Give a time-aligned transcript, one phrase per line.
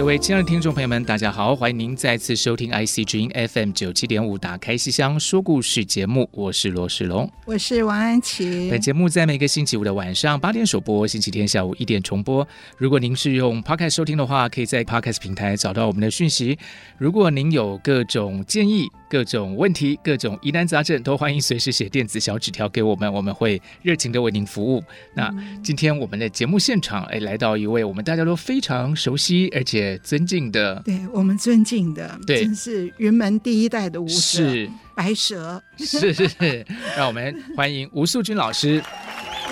[0.00, 8.70] 各位亲爱的听众朋友们，大家好，欢迎您再次收听 IC 之音 FM 九七点五，打开西厢说故事节目，我是罗世龙，我是王安琪。
[8.70, 12.48] 本节目在每个星期五的晚上八点首播，星期天下午一点重播。
[12.78, 16.58] 如果您是用 Podcast 收听的话，可以在 Podcast 平台找到我们的讯息。
[16.96, 24.80] 如果您有各种建议、各种问题、各种疑难杂症，都欢迎随时写电子小纸条给我们，我们会热情的为您服务。
[25.14, 25.28] 那
[25.64, 34.70] 今天我们的节目现场，哎，来到一位我们大家都非常熟悉，而且尊敬的，对我们尊敬的，对，真是云门第一代的舞者，是。
[34.94, 38.82] 白蛇， 是是是，让我们欢迎吴素君老师。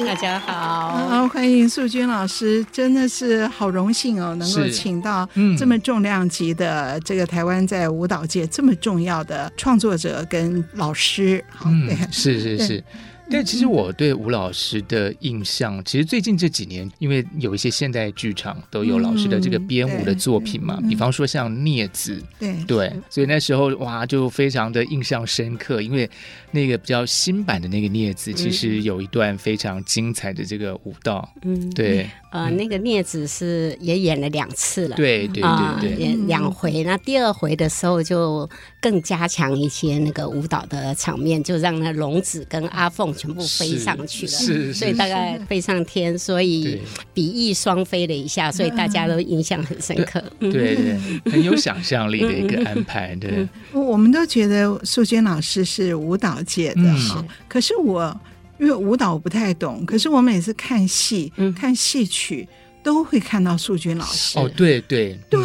[0.07, 12.85] 大家好，好，欢迎素君老师，真的是好荣幸哦，能够请到这么重量级的这个台湾在舞蹈界这么重要的创作者跟老师，好，嗯，是是是。
[13.31, 22.23] 但其实我对吴老师的印象，其实最近这几年，因为有一些现代剧场都有老师的这个编舞的作品嘛，比方说像《镊子》，
[22.65, 26.09] 对对，所以那时候哇，就非常的印象深刻，因为
[26.53, 38.49] 那个比较新版的那个《镊子》，其实有一段非常精彩的这个舞蹈，嗯，对，呃，那个《镊子》是也演了两次了，对对对对，演两回，那第二回的时候就
[38.81, 43.15] 更加强一些那个舞蹈的场面，就让那龙子跟阿凤。
[43.19, 46.81] 全部飞上去了，是，所以大概飞上天，所以
[47.13, 50.23] 比翼双飞了一下，所以大家都印象很深刻。
[50.39, 50.99] 对对，
[51.33, 53.15] 很有想象力的一个安排。
[53.17, 58.19] 对，我们都觉得素娟老师是舞蹈界的哈，可是我
[58.61, 62.49] 因为舞蹈我不太懂，可是我每次看戏，看戏曲。
[62.89, 64.39] 都会看到素君老师。
[64.39, 65.15] 哦，对对。
[65.29, 65.43] 对，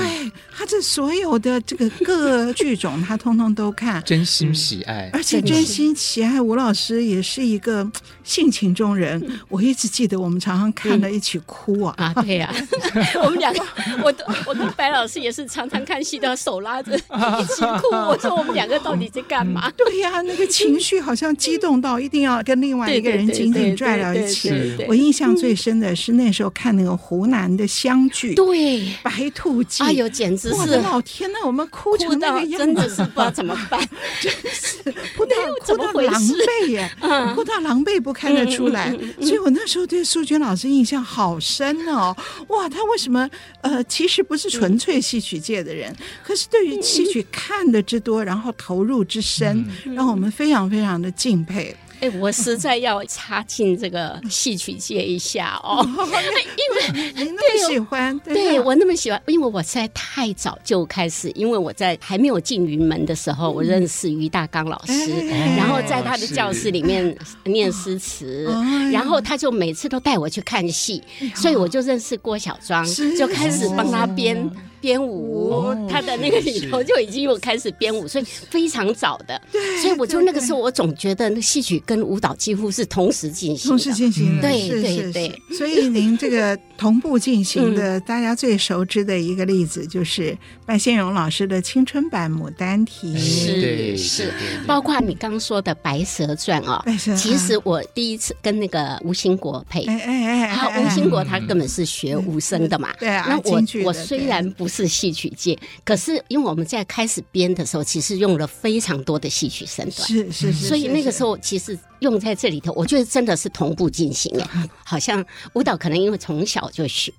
[0.55, 5.93] 他这所有的这个各剧种，他通通都看，真心喜爱，而且真心。
[5.93, 7.85] 喜爱吴老师也是一个
[8.23, 9.21] 性情中人。
[9.49, 11.93] 我一直记得我们常常看了一起哭啊。
[11.97, 12.49] 啊，对呀，
[13.21, 13.61] 我们两个，
[14.01, 14.13] 我
[14.45, 17.93] 我跟白老师也是常常看戏都要手拉着一起哭。
[17.93, 19.69] 我说我们两个到底在干嘛？
[19.75, 24.49] 对呀，那个情绪好像激动到一定要跟另外一个人紧紧拽到一起。
[24.87, 28.93] 我印象最深的是那时候看那个湖南的相聚，对。
[29.01, 30.55] 白兔记，哎呦，简直是。
[30.55, 33.79] 我的老天呐，我们哭成那个样子，真的是不知道怎么办，
[34.21, 34.83] 真 是
[35.17, 35.35] 哭到
[35.65, 36.91] 哭到狼狈耶，
[37.35, 38.91] 哭到狼狈不看得出来。
[39.19, 42.15] 所以我那时候对素娟老师印象好深哦，
[42.49, 43.29] 哇，他为什么
[43.61, 51.75] 呃，其实不是纯粹戏曲界的人，可是对于戏曲看的之多，然后投入之深，让我们非常非常的敬佩。
[52.03, 65.09] 哎，我实在要插进这个戏曲界一下哦， 因为你那么喜欢，对我那么喜欢，因为我实在太早就开始，因为我在还没有进云门的时候，我认识于大刚老师，
[65.55, 67.15] 然后在他的教室里面
[67.45, 68.43] 念诗词，
[68.91, 71.01] 然后他就每次都带我去看戏，
[71.33, 72.85] 所以我就认识郭小庄，
[73.17, 74.51] 就开始帮他编。
[74.83, 79.41] 编舞，他的那个里头就已经有开始编舞，所以非常早的。
[79.49, 84.41] 对，所以我就那个时候，我总觉得那戏曲跟舞蹈几乎是同时进行，同时进行。
[84.41, 85.41] 对对对。
[85.57, 93.15] 所以您这个同步进行的，大家最熟知的一个例子就是白先勇老师的青春版《牡丹亭》。
[93.17, 94.33] 是是，
[94.67, 96.83] 包括你刚说的《白蛇传》哦。
[97.15, 102.93] 其实我第一次跟那个吴兴国配，哎哎哎，吴兴国他根本是学武生的嘛。
[102.99, 103.27] 对啊。
[103.29, 104.73] 那我我虽然不是。
[104.73, 105.55] 是戏曲界，
[105.85, 111.77] 可是因为我们在开始编的时候，其实用了非常多的戏曲身段，是是是，所以那个时候其实。
[112.03, 117.11] 用在这里头，我觉得真的是同步进行哎， 好像舞蹈可能因为从小就学，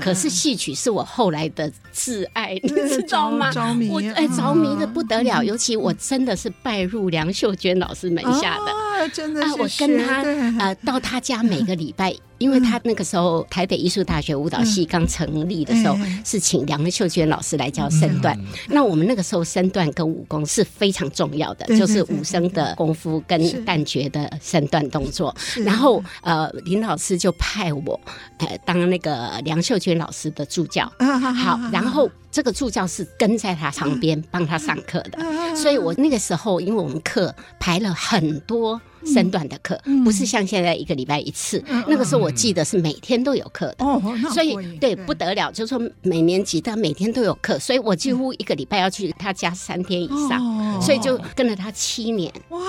[0.00, 3.50] 可是戏曲是我后来的挚爱，你知道吗？
[3.56, 8.72] 着迷，我哎着迷的不得了，尤其我真的是拜入梁秀娟老师门下的，
[9.12, 10.22] 真的是我跟他
[10.58, 18.36] 呃到他家每个礼拜，因为他那个时候台北艺术大学舞蹈系刚成立的时候，是请梁秀娟老师来教身段。
[18.68, 24.16] 那我们那个时候身段跟武功是非常重要的，就是武生的功夫跟旦角的。
[24.16, 25.34] 的身段动作。
[25.62, 28.00] 然后呃，林老师就派我
[28.38, 30.90] 呃当那个梁秀娟老师的助教。
[30.98, 35.18] 好，然后这个助教是跟在他旁边帮他上课的，
[35.56, 38.78] 所以我那个时候因为我们课排了很多。
[39.12, 43.84] 身段的课不是像现在一个礼拜一次，那个时候我记得是每天都有课的，
[44.30, 52.32] 所以对不得了，就是说每年级他每天都有课，所以我几乎一个礼拜要去他家三天以上，所以就跟了他七年。
[52.50, 52.60] 哇，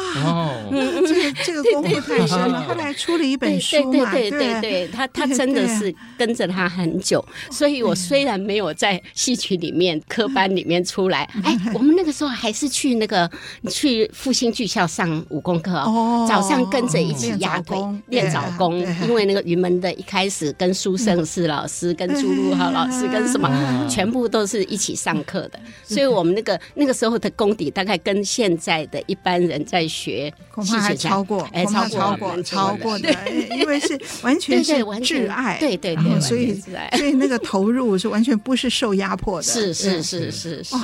[0.72, 2.62] 嗯，这个这个功夫太深了。
[2.68, 13.30] 后来出了一本书嘛，对对对对，他他真的是跟着他很久，所以我虽然没有在戏曲里面科班里面出来，哎，我们那个时候还是去那个
[13.70, 16.27] 去复兴剧校上武功课哦。
[16.28, 17.78] 早上跟着一起压腿
[18.08, 18.78] 练早功，
[19.08, 33.10] 因为那个云门的一开始跟苏胜士老师、跟朱露豪老师、跟什么，全部都是一起上课的，所以我们那个那个时候的功底，大概跟现在的一般人在学，恐怕还超过，哎，超过，超过的，
[33.56, 36.54] 因为是完全是挚爱，对对对，所以
[36.98, 40.76] 所以那个投入是完全不是受压迫的，是是是是是。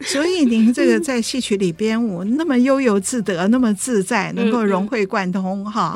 [0.00, 5.94] 所以您这个在戏曲里编舞那么悠游自得，那么自在，能够融会贯通哈。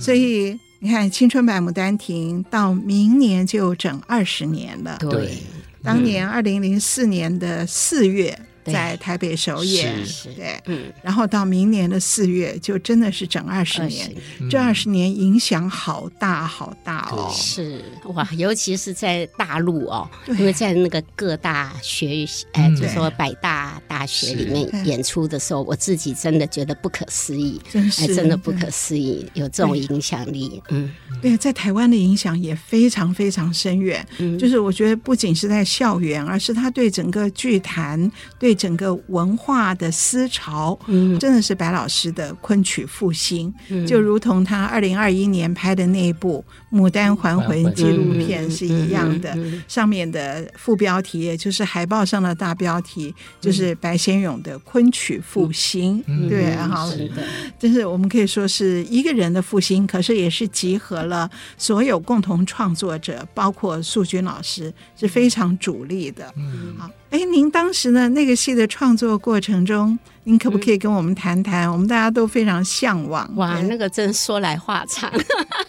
[0.00, 4.96] 所以你看《青春版牡丹亭》到明年就整二十年了。
[5.00, 5.38] 对，
[5.82, 8.38] 当年二零零四年的四月。
[8.72, 9.96] 在台北首演，
[10.36, 14.14] 对，嗯，然后到明年的四月，就真的是整二十年，
[14.50, 17.80] 这二十年影响好大好大哦，是。
[18.14, 30.92] 哇，尤其是在大陆哦，因为在那个各大学，哎，就说百大大学里面演出的时候，我自己真的觉得不可思议，真是真的不可思议，有这种影响力，嗯，
[31.22, 38.57] 对，在台湾的影响也非常非常深远，嗯，就是我觉得不仅是在校园，而是他对整个剧坛对。
[38.58, 46.44] 整个文化的思潮，嗯，真的是白老师的昆曲复兴，嗯、就如同他二零二一年拍的那一部
[46.76, 49.38] 《牡丹还魂》纪录片是一样的。
[49.68, 56.02] 上面的副标题，也就是海报上的大标题，就是白先勇的昆曲复兴。
[56.08, 57.22] 嗯、对，好，是的，
[57.58, 66.32] 就是我们可以说是一个人的复兴，可是也是集合了所有共同创作者，包括素君老师是非常主力的。
[66.36, 66.90] 嗯，好。
[67.10, 68.10] 哎，您当时呢？
[68.10, 71.66] 那个戏的创作过程中，您可不可以跟我们谈谈？
[71.66, 73.26] 嗯、我们大家都非常向往。
[73.36, 75.10] 哇，那个真说来话长，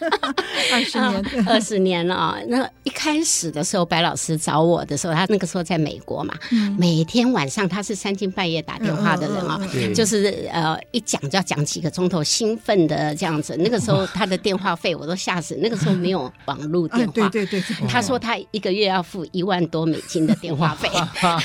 [0.73, 2.37] 二十年，二十年了啊！
[2.49, 13.55] 那一开始的时候，白老师找我的时候，他那个时候在美国嘛，嗯、每天晚上他是三更半夜打电话的人啊，嗯、就是呃一讲就要讲几个钟头，兴奋的这样子。
[13.57, 20.89] 那个时候他的电话费我都吓死，那个时候没有网络电话，对对对，他说他一个月要付一万多美金的电话费。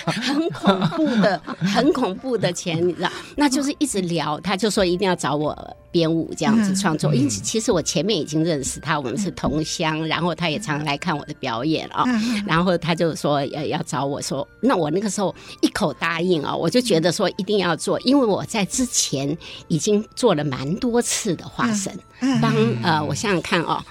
[0.05, 1.40] 很恐怖的，
[1.72, 3.04] 很恐怖的钱，你知道？
[3.37, 5.56] 那就是一直聊，他就说一定要找我
[5.91, 7.15] 编舞这样子创作。
[7.15, 12.05] 因此，其实我前面已经认识他，我们是同乡，然后他也常常来看我的表演啊。
[12.47, 19.37] 然后他就说要要找我说，那我那个时候一口答应啊，我就觉得说一定要做，因为我在之前
[19.69, 21.93] 已经做了蛮多次的化身，
[22.41, 23.83] 帮呃，我想想看哦。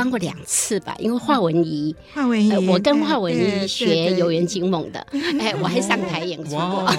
[0.00, 5.06] 帮过两次吧，因为华文怡，华文怡，我跟华文怡学《游园惊梦》的，
[5.38, 6.90] 哎，我还上台演出过。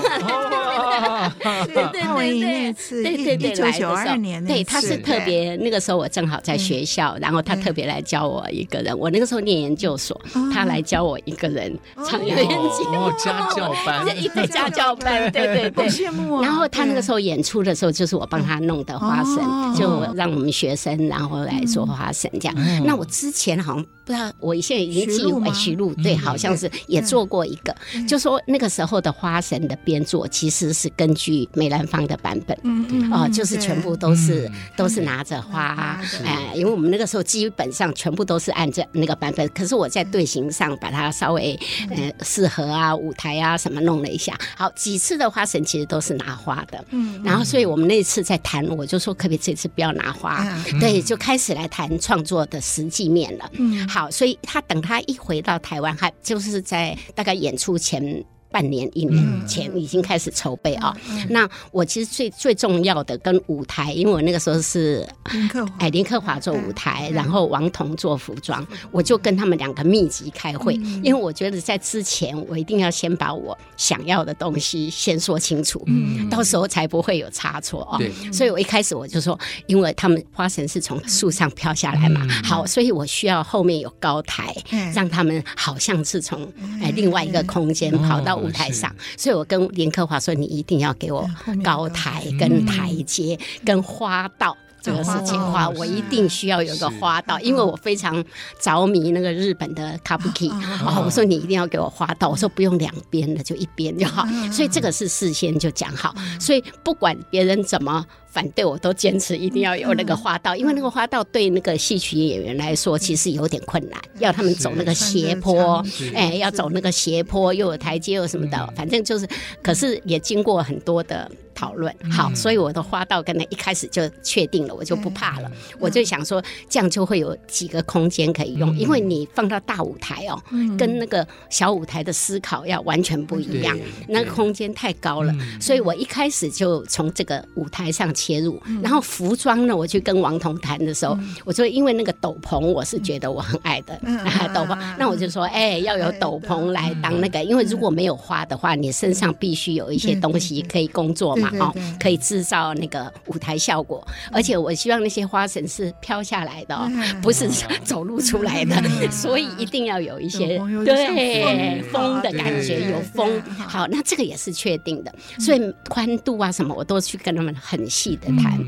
[1.65, 8.95] 对对对对，对对对，一九九二年，对，他是特别那个时候我正好在学校，然后他特别来教我一个人。
[8.95, 10.21] 我那个时候念研究所，
[10.53, 11.75] 他来教我一个人
[12.07, 16.39] 唱《游园惊梦》家教班， 一个家教班，对 对对，羡慕。
[16.43, 19.37] 然后他那个时候演出的时候，就是我帮他弄的花神，
[19.75, 22.55] 就让我们学生然后来做花神这样。
[22.91, 27.73] 那我之前好像不知道，我现在已经记回徐璐，对，好像是也做过一个，
[28.05, 41.57] 就说那个时候的花神的编作其实是根据梅兰芳的版本，嗯哦，就是全部都是都是拿着花，哎，因为我们那个时候基本上全部都是按照那个版本，可是我在队形上把它稍微
[41.89, 50.45] 呃适合啊舞台啊什么弄了一下，好几次的花神其实都是拿花的，嗯，然后所以我们那次在谈，我就说可不可以这次不要拿花，
[50.81, 52.70] 对，就开始来谈创作的事。
[52.71, 58.23] 实际面了，嗯，好，所以他等他一回到台湾，还就是在大概演出前。
[58.51, 60.95] 半年一年前已经开始筹备啊。
[61.29, 77.97] 那我其实最最重要的跟舞台，因为我那个时候是林克华，哎，林克华做舞台，然后王彤做服装，我就跟他们两个密集开会，因为我觉得在之前我一定要先把我想要的东西先说清楚，嗯，到时候才不会有差错啊。
[78.33, 84.53] 所以我一开始我就说，因为他们花神是从树上飘下来嘛，好，所以我需要后面有高台，
[84.93, 88.40] 让他们好像是从哎另外一个空间跑到。
[88.41, 91.29] 舞台上，所以我跟林克华说：“你一定要给我
[91.63, 98.23] 高台、跟台阶、跟花道。”这个事情的话，我一定需要有一个花道，因为我非常
[98.59, 101.01] 着迷那个日本的 Kabuki 啊。
[101.05, 104.25] 我说你一定要给我花道，我说不用两边的，就一边就好。
[104.51, 108.05] 所以这个是事先就讲好，所以不管别人怎么。
[108.31, 115.85] 反对我都坚持一定要有那个花道，因为那个花道对那个戏曲演员来说其实有点困难，要他们走那个斜坡，
[116.15, 119.27] 哎，要走那个斜坡，又有台阶又什么的，反正就是，
[119.61, 121.29] 可是也经过很多的。
[121.61, 121.95] 讨论。
[122.11, 125.51] 好，所以我的花道跟他一开始就确定了，我就不怕了。
[125.77, 130.41] 我就想说，这样就会有几个空间可以用，因为你放到大舞台哦，
[130.75, 133.77] 跟那个小舞台的思考要完全不一样，
[134.07, 135.31] 那个空间太高了。
[135.59, 141.15] 所以我一开始就从这个舞台上切入，然后服装呢，我去跟王彤谈的时候，
[141.45, 143.95] 我说因为那个斗篷，我是觉得我很爱的
[144.51, 151.37] 斗篷，那我就说，哎，要有斗篷来当那个，因为如果没有花的话，你身上必须有一些东西可以工作。
[151.59, 156.89] 哦，可以制造那个舞台效果，而且我希望那些花神是飘下来的哦，
[157.21, 157.49] 不是
[157.83, 158.81] 走路出来的，
[159.11, 163.41] 所以一定要有一些对风的感觉，有风。
[163.57, 168.59] 好，那这个也是确定的，所以宽度啊什么，我都去跟他们很细的谈。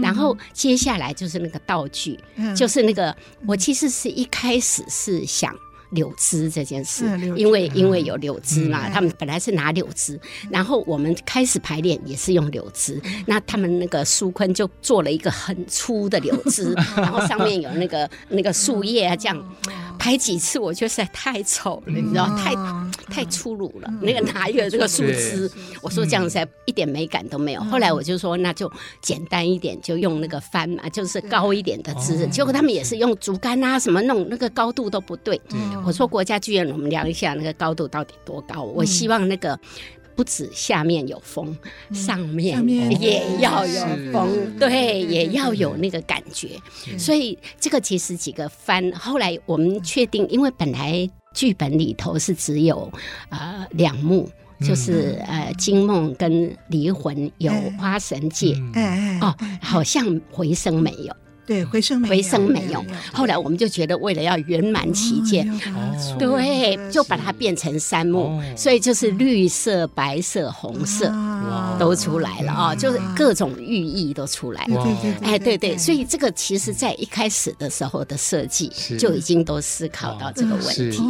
[0.00, 2.18] 然后接下来就是那个道具，
[2.56, 3.14] 就是那个
[3.46, 5.54] 我其实是一开始是想。
[5.90, 7.04] 柳枝这件事，
[7.36, 10.18] 因为因为有柳枝嘛，他们本来是拿柳枝，
[10.50, 19.56] 然后我们开始排练也是用柳枝，那他们那个苏坤就做了一个很粗的柳枝， 然后上面有那个那个树叶啊，这样
[19.98, 22.54] 排几次，我觉得实在太丑了，你知道，太
[23.12, 25.50] 太粗鲁了，那个拿一个这个树枝，
[25.82, 27.60] 我说这样实在一点美感都没有。
[27.64, 28.70] 后来我就说那就
[29.02, 35.40] 简单一点，就用那个帆嘛，就是高一点的枝，结果他们也是用竹竿啊什么弄，那个高度都不对。
[35.84, 38.62] 我说国家剧院，我们量一下那个高度到底多高？
[38.62, 39.58] 我希望那个
[40.14, 41.56] 不止下面有风，
[41.92, 42.62] 上面
[43.00, 46.50] 也要有风，对，也要有那个感觉。
[46.98, 52.92] 所以这个其实几个翻，后来我们确定，因为本来剧本里头是只有
[53.30, 54.28] 呃两幕，
[54.60, 58.54] 就是呃惊梦跟离魂有花神界，
[59.22, 61.16] 哦，好像回声没有。
[61.50, 62.84] 对，回声没有，回声没有。
[63.12, 65.44] 后来我们就觉得，为了要圆满起见，
[66.16, 71.12] 对，就把它变成三幕，所以就是绿色、白色、红色
[71.78, 74.64] 都出来了啊，就是各种寓意都出来。
[74.66, 74.86] 了。
[75.22, 81.00] 哎，对对，所以这个其实在一开始的时候的设计就已经都思考到这个问题。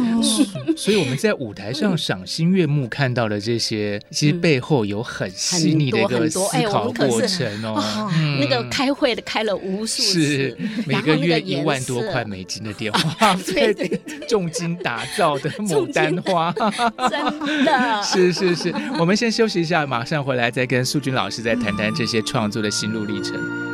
[0.77, 8.09] 所以我们在舞台上赏心悦目看到的这些，其实背后有很细腻的一个思考过程哦。
[8.39, 10.21] 那个开会的开了无数次。
[10.21, 16.53] 是每个月一万多块美金的电话 费，对，重金打造的牡丹花，
[17.09, 18.03] 真的。
[18.03, 18.73] 是是是。
[18.99, 23.70] 我们先休息一下，马上回来再跟素君老师再谈谈这些创作的心路历程。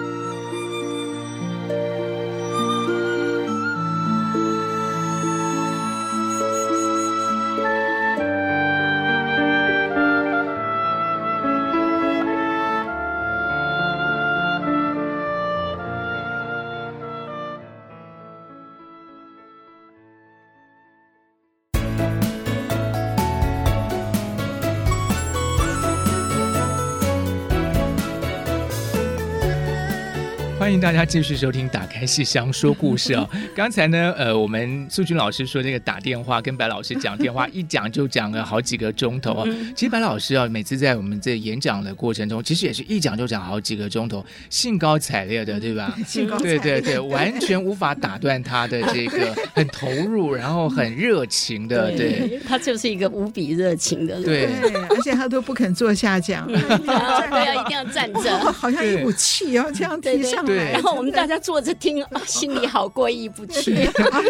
[30.77, 33.27] 迎大家继续收听《打开戏箱说故事》哦。
[33.55, 39.47] 刚才呢，呃，我们素君老师说那个打电话跟白老师讲电话，一讲就讲了好几个钟头啊。
[39.75, 45.97] 其实白老师啊，每次在我们这演讲的过程中，其实也是一讲就讲好几个钟头，兴高采烈的，对吧？
[46.05, 52.39] 兴高采烈，对对对，完全无法打断他的这个 很投入，然后很热情的，对。
[52.47, 54.45] 他就是一个无比热情的人，对，
[54.89, 56.55] 而且他都不肯坐下讲，对
[56.93, 60.66] 啊，一定要站着，好像一股气要这样提上来。
[60.71, 63.87] 然后我们大家坐着听， 心里好过意不去。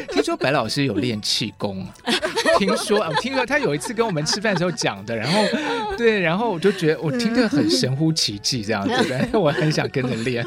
[0.10, 1.86] 听说白老师有练气功，
[2.58, 5.44] 听说啊，听说他有一次跟我们吃饭的时候讲的，然后
[5.98, 10.46] 对，然后我就觉得我听得很神乎其技这样子的， 我很想跟着练。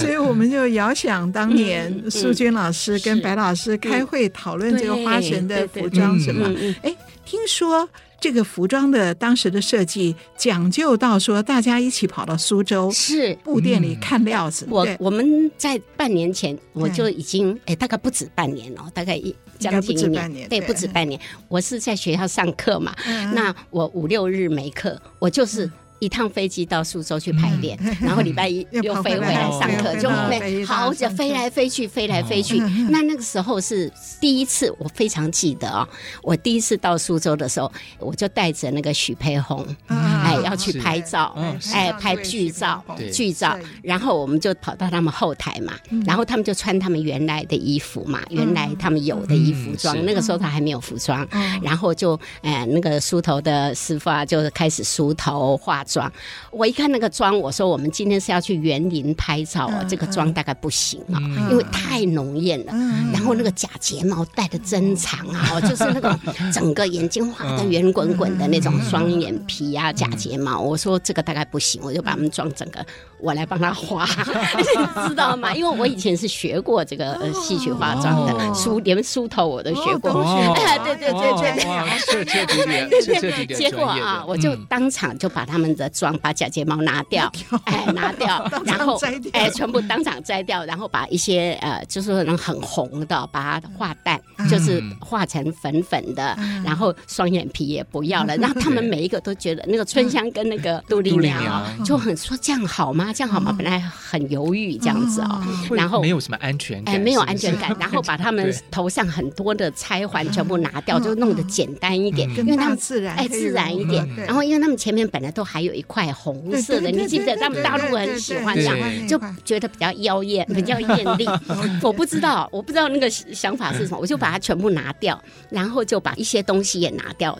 [0.00, 6.48] 所以我们就遥想当年素娟老师跟白老师开会讨论这个花神的服装什么？
[6.82, 7.88] 哎，听说。
[8.20, 14.66] 这个服装的当时的设计讲究到说，大家一起跑到苏州是布店里看料子。
[14.70, 21.20] 我我们在半年前我就已经哎，大概不止半年了，大概一将近一年，对，不止半年。
[21.48, 22.94] 我是在学校上课嘛，
[23.34, 25.70] 那我五六日没课，我就是。
[25.98, 32.58] 一趟飞机到苏州去排练， 然后礼拜一又飞回来上课，就飞好就飞来飞去，飞来飞去。
[32.90, 35.86] 那那个时候是第一次，我非常记得哦。
[36.22, 41.34] 我第一次到苏州的时候，我就带着那个许培红，哎，哎，要去拍照，
[41.72, 43.58] 哎，拍剧照，剧照。
[43.82, 45.72] 然后我们就跑到他们后台嘛，
[46.06, 49.96] 然后他们就穿他们原来的衣服嘛，原来他们有的衣服装。
[50.04, 51.26] 那个时候他还没有服装，
[51.62, 56.12] 然后就哎，那个梳头的师傅啊，就开始梳头化妆。
[56.50, 61.16] 我一看那个妆，我说我们今天是要去园林拍照啊，这个妆大概不行啊，
[61.50, 62.72] 因为太浓艳了。
[63.12, 66.18] 然后那个假睫毛戴的真长啊， 就是那个
[66.52, 70.60] 整个眼睛画的圆滚滚的那种双眼皮啊，假睫毛。
[70.60, 72.84] 我说这个大概不行，我就把他们妆整个
[73.20, 74.04] 我来帮他画，
[75.02, 75.54] 你知道吗？
[75.54, 80.12] 因为我以前是学过这个呃戏曲化妆的，梳连梳头我都学过。
[80.56, 82.86] 对，对对对
[83.20, 87.30] 对对，结果啊，我就当场就把他们的妆，把假睫毛拿掉，
[87.64, 88.98] 哎，拿掉， 然后
[89.32, 98.36] 哎，全部当场摘掉，然后把一些呃，就是那种很红的，把它画淡，就是画成粉粉的，然后双眼皮也不要了。
[98.38, 103.12] 然后他们每一个都觉得那个春香跟那个杜丽娘就很说这样好吗？
[103.12, 103.54] 这样好吗？
[103.56, 107.74] 本来很犹豫这样子哦，然后没有什么安全感，哎，没有安全感。
[107.78, 114.06] 然后把他们头上很多的钗环全部拿掉，就弄得简单一点，因为他们自然哎自然一点。
[114.16, 121.26] 然后因为他们前面本来都还有一块红色的，你记得他们大陆很喜欢这样，就觉得比较妖艳，比较艳丽。
[121.82, 125.20] 我不知道，我不知道那个想法是什么，我就把它全部拿掉，
[125.50, 127.38] 然后就把一些东西也拿掉。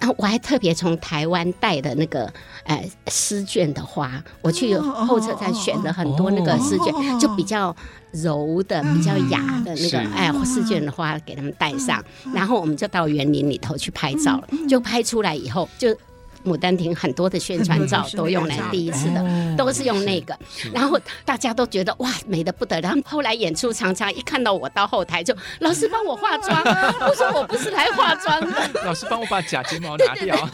[0.00, 2.32] 然后我还特别从台湾带的那个
[2.64, 7.74] 呃丝绢的花，我去后车站选了很多那个丝绢，就比较
[8.12, 12.00] 柔的、比较雅的那个哎丝绢的花给他们带上，
[12.32, 15.96] 然后我们就到园林里头去拍照了，就拍出来以后就。
[16.44, 19.24] 牡丹亭很多的宣传照 都用来第一次的，
[19.56, 20.36] 都是用那个，
[20.72, 22.94] 然后大家都觉得哇美的不得了。
[23.04, 26.62] 后来演出常常一看到我到后台就老师帮我化妆，
[27.08, 30.36] 我说我不是来化妆的，老师帮我把假睫毛拿掉，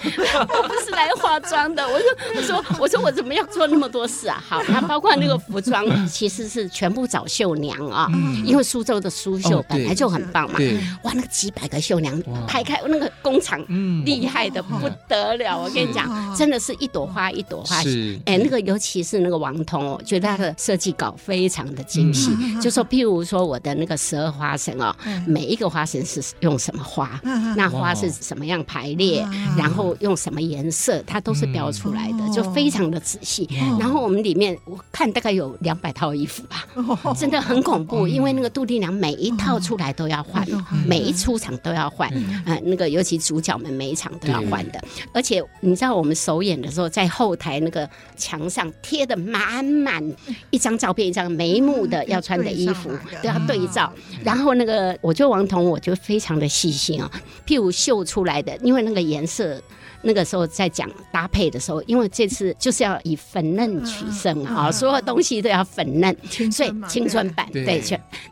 [0.48, 1.84] 我不是来化妆的。
[1.86, 4.42] 我说我说我说我怎么要做那么多事啊？
[4.48, 8.08] 好，那包括那个服装其实是全部找绣娘啊，
[8.44, 10.58] 因为苏州的苏绣本来就很棒嘛，
[11.02, 13.64] 哇那个几百个绣娘排开那个工厂
[14.04, 15.68] 厉害的不得了。
[15.74, 17.76] 跟你讲，真的是一朵花一朵花，
[18.24, 22.30] 哎，那个尤其是那个王彤，我觉得他的设计稿非常的精细。
[22.60, 24.94] 就说，譬如说我的那个十二花神哦，
[25.26, 27.20] 每一个花神是用什么花，
[27.56, 29.26] 那花是什么样排列，
[29.58, 33.48] 然后用什么颜色，它都是标出来的，就非常的仔细。
[33.78, 36.64] 然后我们里面我看大概有两百套衣服吧，
[37.18, 40.46] 真的很恐怖，因为那个杜丽娘每一套出来都要换，
[40.86, 42.08] 每一出场都要换，
[42.44, 44.82] 嗯，那个尤其主角们每一场都要换的，
[45.12, 45.42] 而且。
[45.64, 50.02] 你知道我们首演的时候，在后台那个墙上贴的满满
[50.50, 52.90] 一张照片，一张眉目的要穿的衣服
[53.22, 53.92] 都要对照。
[54.22, 57.10] 然后那个，我觉得王彤，我就非常的细心啊。
[57.46, 59.60] 譬如绣出来的，因为那个颜色，
[60.02, 66.14] 那个时候在讲搭配的时候，因为这次就是要以粉嫩取胜啊，所有东西都要粉嫩，
[66.52, 67.82] 所以青春版对，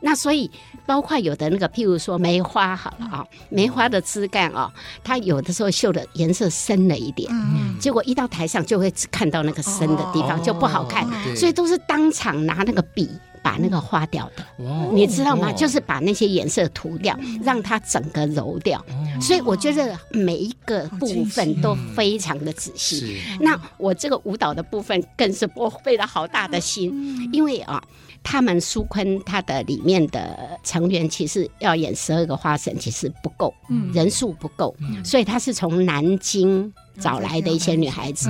[0.01, 0.49] 那所以。
[0.85, 4.71] 包括有的那个，譬如说梅花好了啊，梅花的枝干啊，
[5.03, 7.31] 它有的时候绣的颜色深了一点，
[7.79, 13.09] 结果一到台上就会只看到那个深的地方就不好看，所以都是当场拿那个笔
[13.41, 14.45] 把那个花掉的，
[14.91, 15.51] 你知道吗？
[15.51, 18.83] 就是把那些颜色涂掉，让它整个揉掉。
[19.21, 23.21] 所以我觉得每一个部分都非常的仔细。
[23.39, 27.81] 那我这个舞蹈的部分更是我费了好大的心，因为啊。
[28.23, 33.53] 他们苏坤他的里面的成员其实要演十二个花神，其实不够，
[33.93, 38.29] 人数不够，所以他是从南京找来的一些女孩子，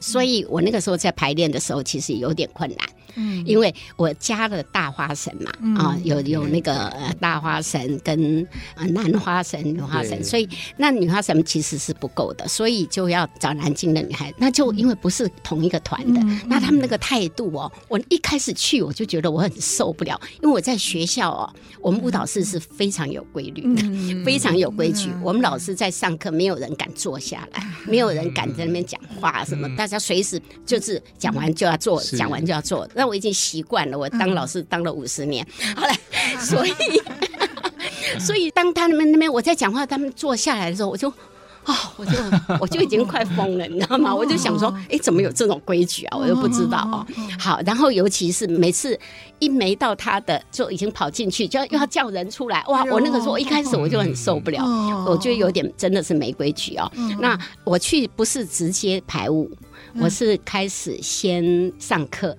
[0.00, 2.78] 所以我那个时候在排练的时候，其实有点困难。
[3.16, 8.46] 嗯，因为我加了大花神嘛，啊，有有那个大花神跟
[8.90, 14.32] 男花神、女花神，所以那女花神其实是不够的，所以就要找南京的女孩。
[14.36, 25.10] 那就因为不是同一个团的，那他们那个态度哦，我一开始去我就觉得我很受不了，因为我在学校哦，我们舞蹈室是非常有规律的，非常有规矩。
[25.22, 32.60] 我们老师在上课，没有人敢坐下来，没有人敢在那边讲话什么，大家随时就是讲完就要做，讲完就要
[33.04, 33.14] 坐。
[33.14, 35.92] 我已经习惯了，我当老师当了五十年，好了，
[36.40, 36.72] 所以，
[38.18, 41.08] 所以当他们那边我在讲话，他们坐下来的时候，我就，
[41.66, 42.12] 哦，我就
[42.60, 44.14] 我就已经快疯了，你知道吗？
[44.14, 46.18] 我就想说，哎，怎么有这种规矩啊？
[46.18, 47.06] 我又不知道哦。
[47.38, 48.98] 好，然后尤其是每次
[49.38, 52.64] 一没到他的，就已经跑进去，就要又要叫人出来。
[52.68, 54.64] 哇，我那个时候一开始我就很受不了，
[55.06, 56.90] 我觉得有点真的是没规矩哦。
[57.20, 59.50] 那我去不是直接排舞，
[60.00, 62.36] 我是开始先上课。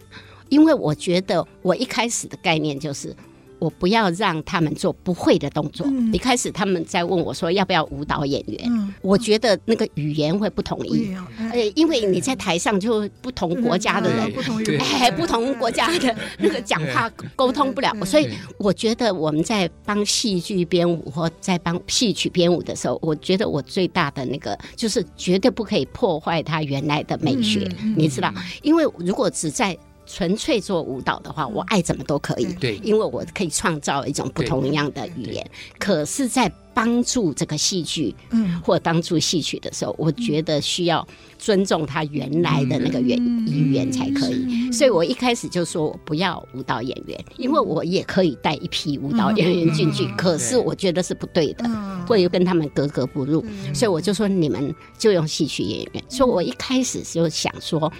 [0.49, 3.15] 因为我觉得我一开始的概念就是，
[3.57, 5.87] 我不要让他们做不会的动作。
[6.11, 11.15] 一开始他们在问我说要不要舞蹈演员，我觉得那个语言会不统一，
[11.51, 14.33] 呃，因为你在台上就不同国家的人，
[14.79, 28.31] 哎，不同国家的那个讲话沟通不了，所以我觉得我们在帮戏剧编舞或在帮戏曲编舞的时候，我觉得我最大的那个就是绝对不可以破坏它原来的美学，你知道，
[28.61, 35.45] 因为如果只在纯粹做舞蹈的话，我爱怎么都可以，对，因为我可以创造一种不同样的语言。
[35.79, 41.07] 可是，在帮助这个戏剧，嗯，或帮助戏曲的时候，我觉得需要
[41.39, 44.71] 尊重他原来的那个原语言才可以。
[44.73, 51.63] 所以我一开始就说我不要舞蹈演员，因为我也可以带一批舞蹈演员进去，可是我觉得是不对的，
[52.05, 53.43] 会跟他们格格不入。
[53.73, 56.03] 所以我就说你们就用戏曲演员。
[56.09, 57.91] 所以我一开始就想说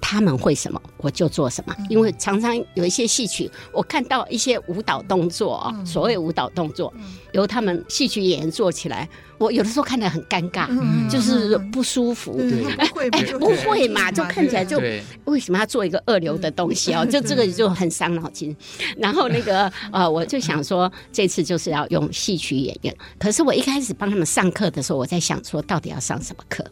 [0.00, 6.92] 他们会什么我就做什么，因为常常有一些戏曲，我看到一些舞蹈动作啊，所谓舞蹈动作
[7.32, 9.08] 由他们戏曲演做起来，
[9.38, 10.68] 我有的时候看得很尴尬，
[11.10, 12.38] 就是不舒服。
[12.78, 14.10] 哎哎，不会嘛？
[14.10, 14.80] 就看起来就
[15.24, 17.04] 为什么要做一个二流的东西哦？
[17.04, 18.54] 就这个就很伤脑筋。
[18.96, 22.94] 然后那个 呃，我就想说这次就是要用戏曲演员。
[23.18, 26.64] 可是我一开始帮他们上课的时候，我在想说到底要上什么课？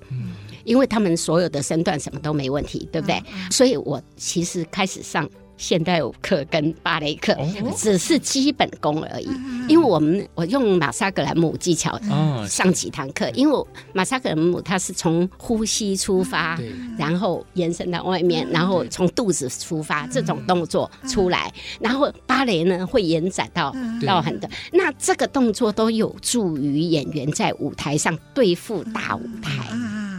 [0.65, 3.23] 因为他们所有的身段什么都没问题，对不对？
[3.51, 5.29] 所以我其实开始上。
[5.63, 7.37] 现代舞课跟芭蕾课
[7.77, 9.31] 只是基本功而已，
[9.69, 11.97] 因为我们我用马萨格兰姆技巧
[12.49, 16.59] 上几堂课，因为马萨格兰姆它是从呼吸出发，
[16.99, 23.73] 然后延伸到外面，然后从肚子出发这种动作出来，然后芭蕾呢会延展到
[24.05, 29.53] 到很多，那这个动作都有助于演员在舞台上对付大舞台。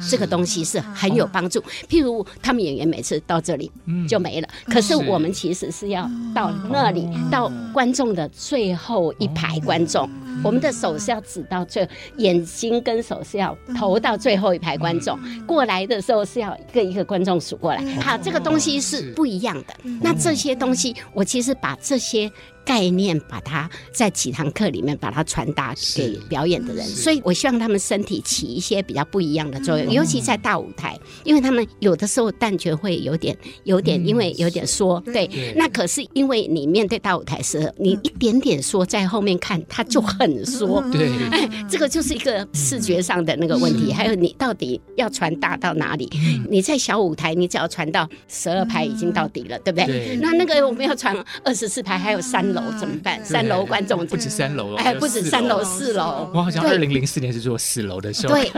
[0.09, 1.61] 这个东西是很有帮助。
[1.89, 3.71] 譬如他们演员每次到这里
[4.07, 10.09] 就没了，可是我们其实是要到那里，到观众的最后一排观众，
[10.43, 11.87] 我们的手是要指到最，
[12.17, 15.17] 眼睛跟手是要投到最后一排观众。
[15.45, 17.83] 过来的时候是要一个一个观众数过来。
[18.01, 19.75] 好，这个东西是不一样的。
[20.01, 22.31] 那这些东西，我其实把这些。
[22.65, 46.10] 概念，把它在几堂课里面把它传达给表演的人，所以我希望他们身体起一些比较不一样的作用，尤其在大舞台，因为他们有的时候旦角会有点有点，因为有点缩，对，那可是因为你面对大舞台时，你一点点缩在后面看，它就很缩，对，哎，这个就是一个视觉上的那个问题，还有你到底要传达到哪里？
[46.49, 50.17] 你在小舞台，你只要传到十二排已经到底了，对不对？
[50.21, 52.52] 那那个我们要传二十四排，还有三。
[52.53, 53.23] 楼怎么办？
[53.25, 56.29] 三楼观众不止三楼哎，不止三楼，四楼。
[56.33, 58.49] 我好像二零零四年是做四楼的时候，对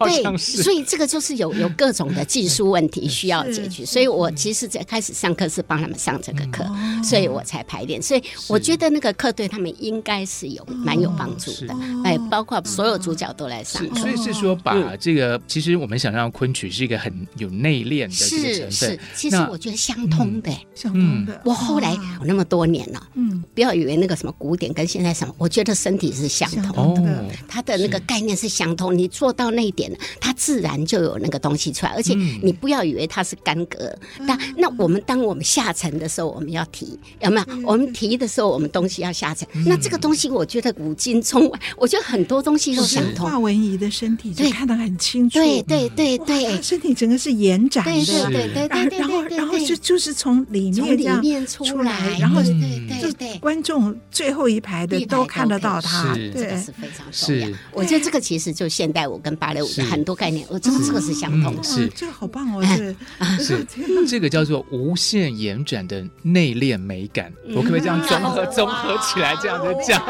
[0.22, 3.84] 对，所以这个就是有有各种的技术问题需要解决。
[3.86, 6.64] 所以我其实在开始上课是帮他们上这个课，
[7.04, 8.00] 所以我才排练。
[8.00, 11.74] 所以我觉得那个课对他们应该是有蛮有帮助的。
[12.04, 14.00] 哎，包括所有主角都来上课。
[14.00, 18.70] 所以是说，把这个其实我们想让昆曲是一个很有内敛的这个成分。
[18.70, 21.40] 是是，其实我觉得相通的，相通的。
[21.44, 23.41] 我后来有那么多年了，嗯。
[23.54, 28.96] 不要以为那个什么古典跟现在什么，我觉得身体是相通的，它的那个概念是相通。
[28.96, 31.92] 你做到那一点，它自然就有那个东西出来。
[31.92, 33.94] 而且你不要以为它是干戈，
[34.26, 37.46] 但那我们当我们下沉的时候，我们要提有没有？
[37.66, 39.46] 我们提的时候，我们东西要下沉。
[39.66, 43.28] 那这个东西，我觉得古今中外，我觉得很多东西都相通。
[43.28, 52.52] 华文怡的身体就看得很清楚，对对对对，身体整个是延展的，对对对对对，然后然后就就是从里面里面出来，然后对
[53.00, 53.31] 对对。
[53.40, 57.48] 观众最后一排的都看得到他，这个是非常重要。
[57.72, 61.62] 我觉得这个其实就现代舞跟芭蕾舞的很多概念，我觉得这个是相同的。
[61.62, 62.62] 是这个好棒哦，
[63.38, 63.66] 是
[64.06, 67.32] 这个叫做无限延展的内敛美感。
[67.48, 70.00] 我可不可以这样综合综合起来这样子讲？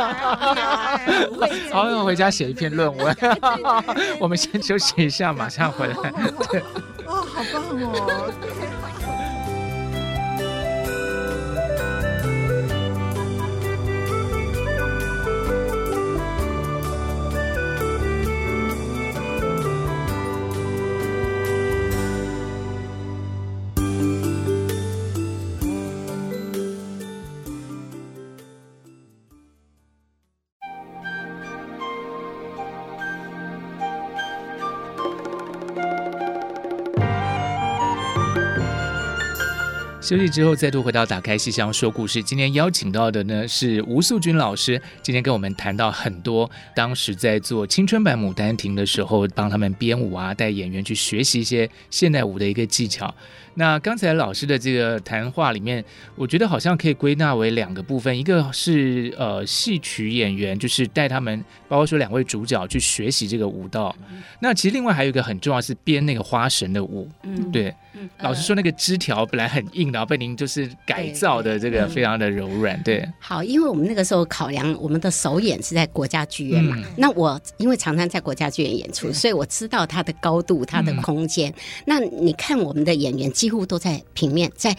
[1.71, 3.17] 好，我回家写一篇论文。
[4.21, 5.95] 我们先休息一下，马上回来。
[7.07, 8.33] 哦，好棒哦。
[40.13, 42.23] 休息之后，再度回到打开戏箱说故事。
[42.23, 53.15] 今天邀请到的呢是吴素君老师，今天跟我们谈到很多当时在做青春版《牡丹亭》的时候，帮他们编舞啊，带演员去学习一些现代舞的一个技巧。
[53.55, 55.83] 那刚才老师的这个谈话里面，
[56.15, 63.95] 我觉得好像可以归纳为两个部分，一个是呃戏曲演员，就是带他们，包括说两位主角去学习这个舞蹈。
[64.11, 67.75] 嗯、那其实另外还有一个很重要是编那个花神的舞，嗯，对。
[67.95, 73.09] 嗯、老师说那个枝条本来很硬，然后被您就是改造的这个非常的柔软，对。
[73.19, 81.51] 好，因为我们那个时候考量我们的首演是在国家剧院嘛，嗯、那我因为常常在国家剧院演出，所以我知道它的高度、它的空间。
[81.51, 81.55] 嗯、
[81.87, 83.23] 那你看我们的演员。
[83.33, 84.77] 几乎都在平面，在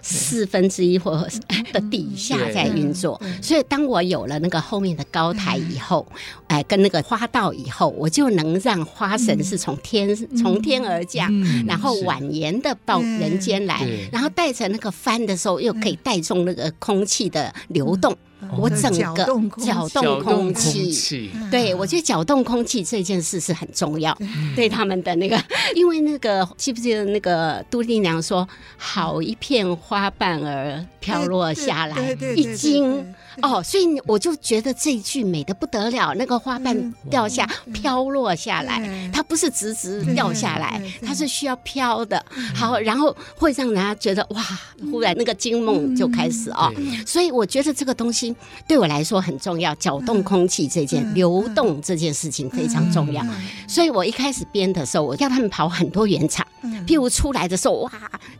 [0.00, 1.26] 四分之一或
[1.72, 6.06] 的底下在运作，所以当我有了那个后面的高台以后，
[6.46, 11.32] 哎，跟那个花道以后，我就能让花神是从天从天而降，
[11.66, 18.16] 然后蜿蜒的到人间来，然后带着那个帆的时候，又可以带动那个空气的流动。
[18.56, 19.24] 我整个
[19.58, 24.16] 搅动空气，对，我觉得搅动空气这件事是很重要，
[24.54, 25.42] 对他们的那个，
[25.74, 28.46] 因为那个记不记得那个杜丽娘说，
[28.76, 33.14] 好一片花瓣儿飘落下来，一惊。
[33.42, 36.14] 哦，所以我就觉得这一句美的不得了。
[36.14, 42.24] 那个花瓣掉下，飘落下来，它不是直直掉下来，它是需要飘的。
[42.54, 44.42] 好，然后会让人家觉得哇，
[44.90, 46.72] 忽然那个惊梦就开始哦。
[47.06, 48.25] 所以我觉得这个东西
[48.66, 53.24] 对我来说很重要，搅动空气这件流动这件事情非常重要。
[53.68, 56.46] 所以我一开始编的时候，我要他们跑很多原厂，
[56.86, 57.90] 譬如出来的时候，哇，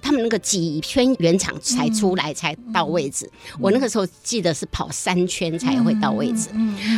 [0.03, 3.31] 他们那个几圈原厂才出来才到位置。
[3.61, 4.91] 我那个时候记得是跑。
[4.97, 6.49] 三圈才会到位置。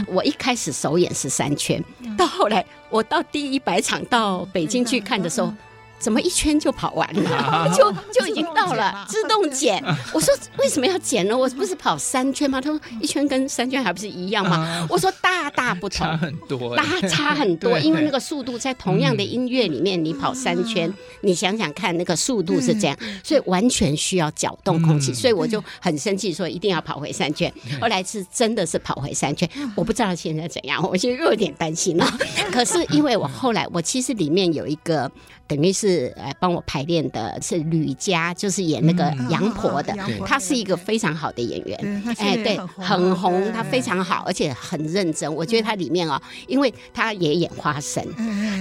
[0.07, 1.83] 我一开始首演是三圈，
[2.17, 5.53] 到后来我到第一百场到北京去看的时候。
[5.99, 7.69] 怎么一圈就跑完了？
[7.77, 9.83] 就就已经到了，自动减。
[10.15, 11.37] 我说为什么要减呢？
[11.37, 12.61] 我不是跑三圈吗？
[12.61, 14.87] 他说一圈跟三圈还不是一样吗？
[14.89, 17.79] 我说大大不同，差很多，大差很多。
[17.81, 25.13] 因为那个速度在同样的音乐里面，你跑三圈，你想想看，那个速度是这样，所以完全需要搅动空气。
[25.13, 27.53] 所以我就很生气，说一定要跑回三圈。
[27.81, 32.07] 后来是真的是跑回三圈，我不知道现在怎样，我就又有点担心了。
[32.53, 35.11] 可是因为我后来，我其实里面有一个。
[35.49, 45.35] 等于是呃帮我排练的是吕佳，就是演那个杨婆的，她是一个非常好的演员，哎对，很红，她非常好，而且很认真。
[45.35, 48.07] 我觉得她里面哦，因为她也演花神，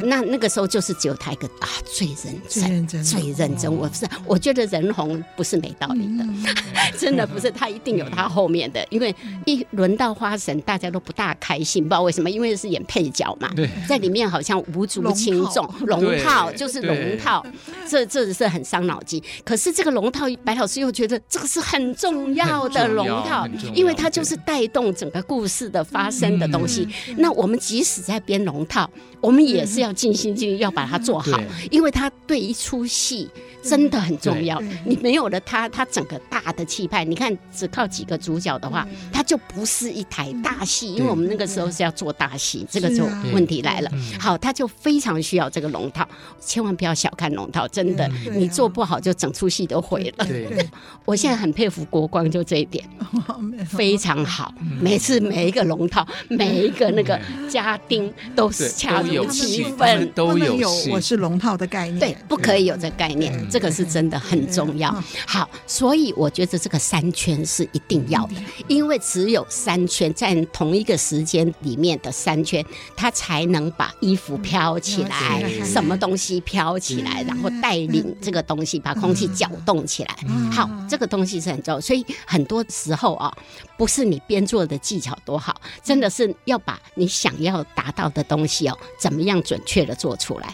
[0.06, 2.42] 那那个时候就是只有她一个啊最认
[2.88, 3.70] 真，最认真。
[3.70, 6.26] 我是我觉得人红不是没道理的，
[6.98, 9.14] 真的不是，她一定有她后面的，因为
[9.46, 13.52] 一轮到花神，大家都不大开心，不知道为什么，因为是演配角嘛，
[13.90, 16.77] 在里面好像无足轻重，龙套就是。
[16.82, 17.46] 龙套，
[17.88, 19.22] 这这是很伤脑筋。
[19.44, 26.88] 可是这个龙套，白老师又觉得这个是很重要的龙套，因为它就是带动整个故事的发生的东西。
[27.18, 31.38] 那我们即使在编龙套，我们也是要尽心尽力要把它做好，
[31.70, 33.28] 因为它对一出戏
[33.62, 34.62] 真的很重要。
[34.86, 40.94] 你没有了它，它整个大的气派，你看只靠几个主角的话，它就不是一台大戏。
[40.94, 43.04] 因为我们那个时候是要做大戏，这个就
[43.34, 43.92] 问题来了。
[44.20, 46.08] 好，它就非常需要这个龙套，
[46.40, 46.78] 千万。
[46.78, 50.28] 不要小看龙套，真的，你做不好就整出戏都毁了。
[51.06, 52.88] 我现在很佩服国光，就这一点。
[53.68, 54.54] 非常好。
[54.80, 64.94] 每次每一个龙套，每一个那个家丁都是恰如其分，都有我是龙套的概念，对，不可以有这概念，这个是真的很重要。
[65.26, 68.36] 好，所以我觉得这个三圈是一定要的，
[68.68, 72.64] 因为只有三圈在同一个时间里面的三圈，
[72.96, 76.58] 它才能把衣服飘起来，什么东西飘。
[76.58, 80.16] 飘起来，然后带领这个东西把空气搅动起来。
[80.52, 81.80] 好，这个东西是很重要。
[81.80, 83.32] 所以很多时候啊，
[83.78, 90.48] 不是你编做的技巧多好，真的是要把你想要达到的东西哦，怎么样准确的做出来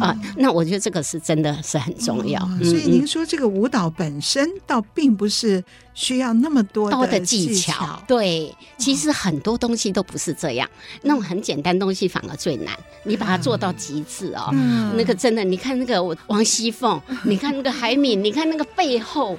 [0.00, 0.18] 啊？
[0.36, 2.40] 那我觉得这个是真的是很重要。
[2.64, 5.62] 所以您说这个舞蹈本身倒并不是
[5.94, 8.02] 需要那么多的技巧。
[8.08, 10.68] 对，其实很多东西都不是这样，
[11.02, 12.76] 那种很简单东西反而最难。
[13.04, 14.50] 你把它做到极致哦，
[14.96, 15.60] 那个真的你。
[15.60, 19.36] 你看那个王熙凤， 你看那个海敏，你看那个背后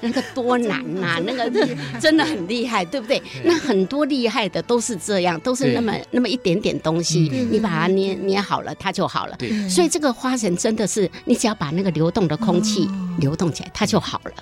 [0.00, 1.50] 那个多难呐、啊， 那个
[2.00, 3.22] 真的很厉害，对不对？
[3.44, 9.38] 那很多厉害的都是这样，都是那么那么一点点东西，你把它捏捏好了，它就好了。
[9.68, 14.32] 所以这个花神真的是，你只要把那个流动的空气流动起来，它就好了。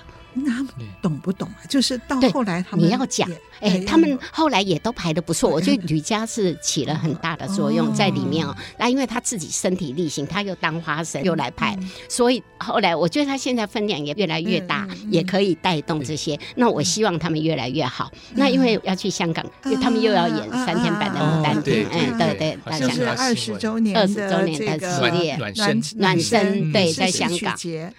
[1.01, 1.65] 懂不懂啊？
[1.69, 5.49] 就是到后来他们你要讲，哎，他们后来也都排的不错。
[5.49, 8.55] 我觉得吕嘉是起了很大的作用在里面哦。
[8.77, 11.77] 那因为他自己身体力行，他又当花神又来排，
[12.09, 16.37] 所以后来我觉得他现在分量也越来越大，也可以带动这些。
[16.55, 18.11] 那我希望他们越来越好。
[18.33, 23.15] 那因为要去香港，因为他们又要演三天版的《牡丹亭》，嗯，对对，在香港。
[23.17, 25.35] 二十周年二十周年的系列。
[25.35, 27.55] 暖身暖身，对，在香港，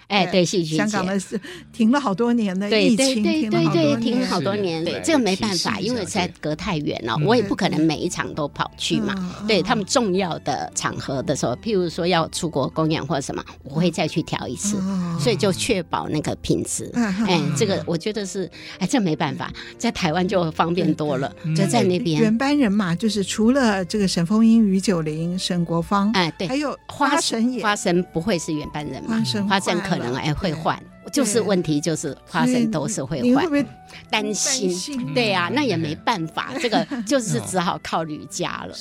[0.07, 1.39] 哎，对，戏剧香港的是
[1.71, 9.15] 停了好多年的疫情，对对对，停了好多年，对，这个没办法，因为实在隔太远了，我也不可能每一场都跑去嘛。
[9.47, 14.77] 对他们重要的场合的时候，譬如说要出国公演或者什么，我会再去调一次，
[15.19, 16.91] 所以就确保那个品质。
[16.93, 22.21] 哎，这个我觉得是，哎，这没办法，在台湾就方便多了，就在那边。
[22.21, 30.77] 原班人马就是除了这个沈凤英、于九龄、沈国芳，哎，对，还有花神也，花神不会是原班人马，花神可能哎会换。
[31.11, 33.45] 就是问题，就是花生都是会坏，
[34.09, 38.75] 担心，对呀，那也没办法，这个就是只好靠吕家了。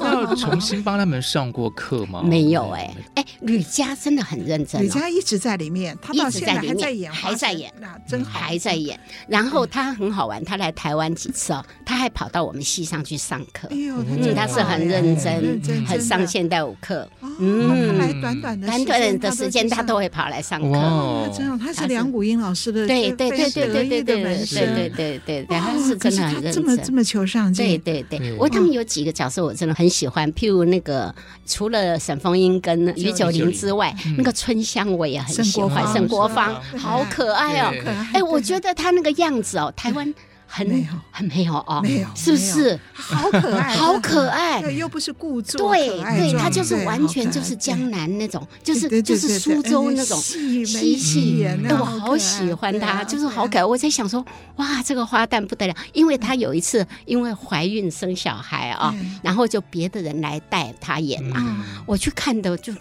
[0.00, 2.22] 要 重新帮他们上过课吗？
[2.22, 7.72] 没有哎，哎，吕家真的很认真，吕家一直在里面，他一直在里面，还在演，
[8.06, 8.98] 真还在演。
[9.26, 17.08] 然后他很好玩，他来台湾几次哦，他还跑到我们系上去上课，嗯，他是很认真，很上现代舞课，
[17.40, 21.37] 嗯，来短短的短短的时间，他都会跑来上课。
[21.58, 27.66] 他是梁谷英老师的对对对对对对对对对对对，他是真的很认真，这么这么求上进。
[27.80, 31.14] 对对对，我他们有几个角色我真的很喜欢，譬如那个
[31.46, 37.72] 除了沈凤英跟于九龄之外，那个春香我也很喜欢，沈国芳好可爱哦，
[38.12, 40.14] 哎，我觉得他那个样子哦，台湾。
[40.50, 42.80] 很很没有哦，没有，是不是？
[42.94, 53.64] 好可爱，好可爱， 又不是故作，对对，他就是完全就是江南那种，就是就是苏州那种细细，哎，我好喜欢他，就是好可爱。
[53.64, 54.24] 我在想说，
[54.56, 62.72] 哇，这个花旦不得了，因为他有一次因为怀孕生小孩啊，然后就别的人来带他演嘛，我去看的就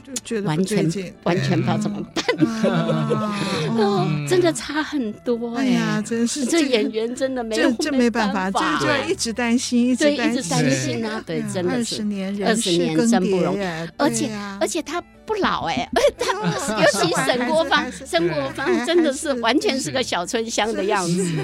[0.46, 0.90] 完全
[1.24, 2.24] 完全不知道怎么办，
[4.28, 7.57] 真的差很多哎呀，真是这演员真的没。
[7.62, 10.34] 这这没办法，这就要一直担心，一直担
[10.72, 11.06] 心。
[11.06, 11.22] 啊！
[11.26, 11.78] 对，真的是。
[11.78, 13.66] 二十年，二十年真不容易。
[13.98, 16.34] 而且而且他不老哎， 他
[16.80, 21.36] 尤其沈国芳，沈国芳真的是完全是个小春香的样子。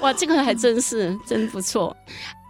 [0.00, 1.96] 哇，这个还真是真不错。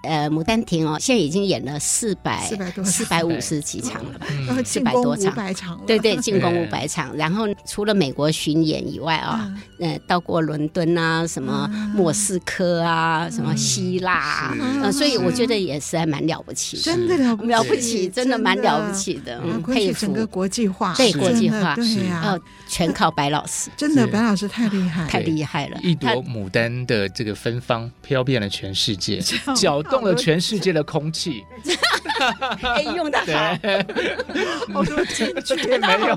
[0.03, 4.27] 呃，《牡丹亭》哦，现在已经演了四百四百多四百五十几场了吧？
[4.65, 7.15] 四百多场，对对，进攻五百场。
[7.17, 14.15] 然后除了美国巡演以外啊，呃，到过伦敦啊，什么莫斯科啊，什么希腊
[14.83, 20.01] 啊，所以我觉得也是还蛮了不起，真的了了不起，真的蛮了不起的，佩服。
[20.01, 25.79] 整个国际化，对国际化，对呀，全靠白老师，真的白老师太厉害，太厉害了。
[25.83, 29.21] 一朵牡丹的这个芬芳飘遍了全世界，
[29.55, 29.83] 角。
[29.91, 31.45] 动了全世界的空气，
[32.61, 33.25] 可 以，用的好，
[34.75, 36.17] 好多 金句，没有，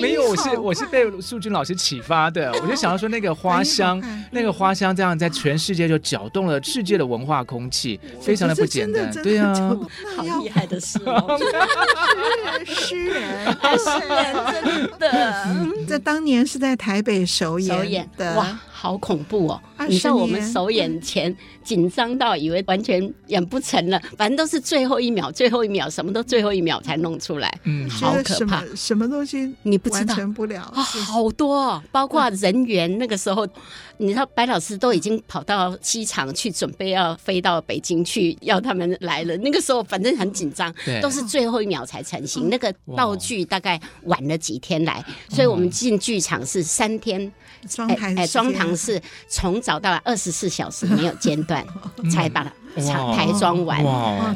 [0.00, 9.54] 没有，我是我是被素君老师启发的，我就想要说那个花香，那个花香这样在全世界就搅动了世界的文化空气，非常的不简单，对啊，
[10.16, 11.14] 好厉害的诗人，
[12.66, 15.46] 诗人，诗人，真的，
[15.88, 18.08] 在当年是在台北首演。
[18.16, 18.58] 的，哇。
[18.78, 19.60] 好恐怖哦！
[19.88, 21.34] 你知道我们首演前
[21.64, 27.58] 紧张到以为完全演不成了，反正都是最后一秒，最后一秒，什么都最后一秒才弄出来。
[27.64, 30.14] 嗯，好可怕，什么东西你不知道？
[30.14, 32.98] 完成不了啊，好多，包括人员。
[32.98, 33.48] 那个时候，
[33.96, 39.34] 你知道白老师都已经跑到机场去准备要飞到北京去，要他们来了。
[39.38, 42.50] 那个时候反正很紧张，都是最后一秒才成型。
[42.50, 47.32] 那个道具大概晚了几天来，所以我们进剧场是三天。
[47.68, 51.64] 装台哎，装堂是从早到晚二十四小时没有间断，
[52.10, 52.50] 才把它
[53.14, 53.82] 台装完。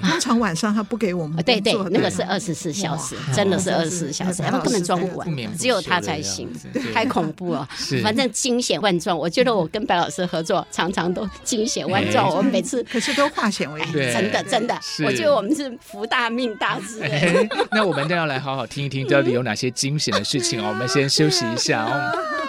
[0.01, 1.43] 通常晚上他不给我们。
[1.45, 6.49] 对对，那个是二十四小时，真的是二十四小时，他们根本装不完，只有他才行，
[6.93, 7.69] 太恐怖了。
[8.03, 17.49] 反正惊险万状，我觉得我跟白老师合作常常都惊险万状，我们每次可是都化险为夷，真的真的，我觉得我们是福大命大之人。
[17.73, 20.69] 那我们都要来好好听一听，到底有哪些惊险的事情哦。
[20.69, 22.40] 我们先休息一下哦。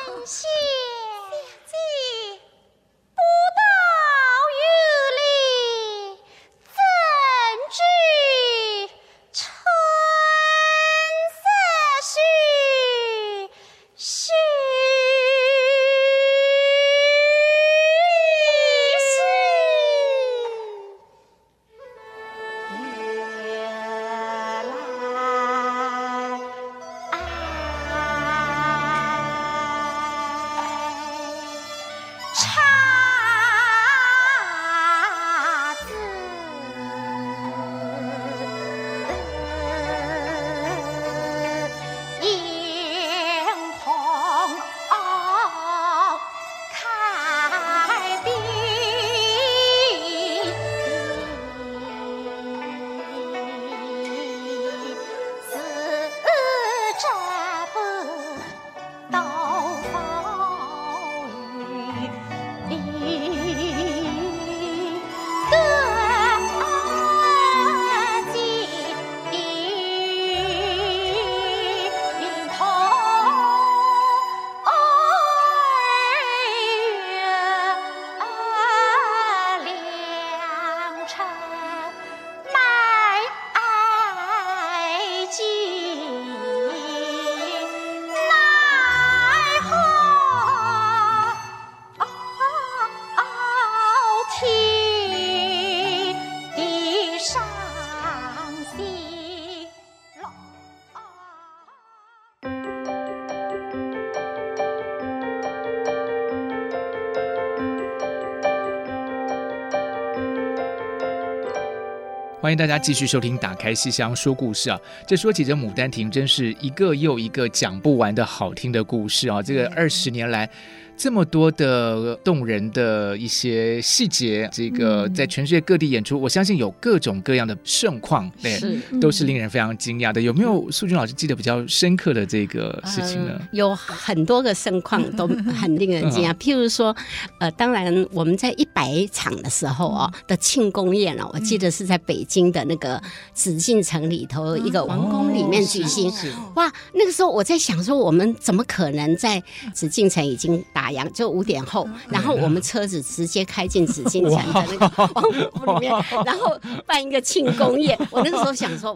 [112.52, 114.78] 欢迎大家继续收听《打开西厢说故事》啊！
[115.08, 119.42] 这说起这《牡丹亭》，真是一个又一个讲不完的好听的故事啊！
[119.42, 120.50] 这个二十年来。
[120.98, 130.22] 这么多的动人的一些细节，这个在全世界各地演出，嗯、我相信有各种各样的盛况，对，是都是令人非常惊讶的。
[130.22, 133.32] 有没有素君老师记得比较深刻的这个事情呢？
[133.40, 136.96] 呃、有很多个盛况都很令人惊讶，譬如说，
[137.40, 143.02] 呃，当然我们在一百场的时候啊、哦、的庆功宴哦，我记得是在北京的那个
[143.34, 146.14] 紫禁城里头一个王宫里面举行。
[146.56, 149.42] 哇，那个时候我在想说，我们怎么可能在
[149.74, 150.91] 紫禁城已经打。
[151.14, 155.92] 就五点后，然后我们车子直接开进紫禁城的那个 王府里面，
[156.26, 157.98] 然后办一个庆功宴。
[158.12, 158.94] 我那个时候想说，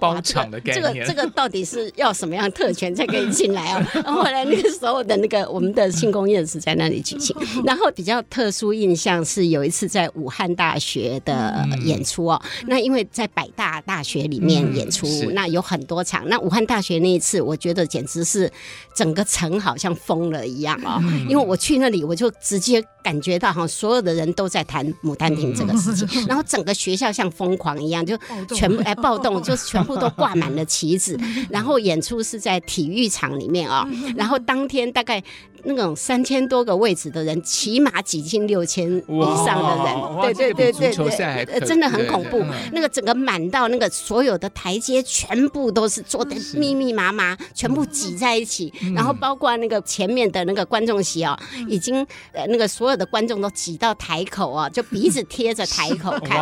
[0.63, 3.87] 这个这个到底是要什么样特权才可以进来啊？
[3.93, 7.35] 然后后来那个时候的那个我们的庆功宴是在那里举行。
[7.63, 16.27] 然后比较特殊印象是有一次在武汉大学的演出哦，那因为在百大大学里面演出，那有很多场。
[16.27, 18.51] 那武汉大学那一次，我觉得简直是
[18.95, 21.85] 整个城好像疯了一样啊，因为我去那。
[21.85, 28.17] 那里我就直接感觉到哈，所有的人都在谈《牡丹亭》这个事情， 然后整个学校像疯狂一样，就
[28.55, 31.15] 全部哎暴动，就是全部都挂满了旗子。
[31.47, 35.23] 然后演出是在体育场里面啊， 然后当天大概
[35.65, 42.43] 那种三千多个位置的人，起码挤进六千以上的人，对对对对对，真的很恐怖。
[42.71, 51.37] 那个整个满到那个所有的台阶全部都是坐的密密麻麻，全部挤在一起，然后包括那个前面的那个观众席哦。
[51.67, 56.37] 已经呃，那个所有的观众都挤到台口啊，就鼻子贴着台口 看，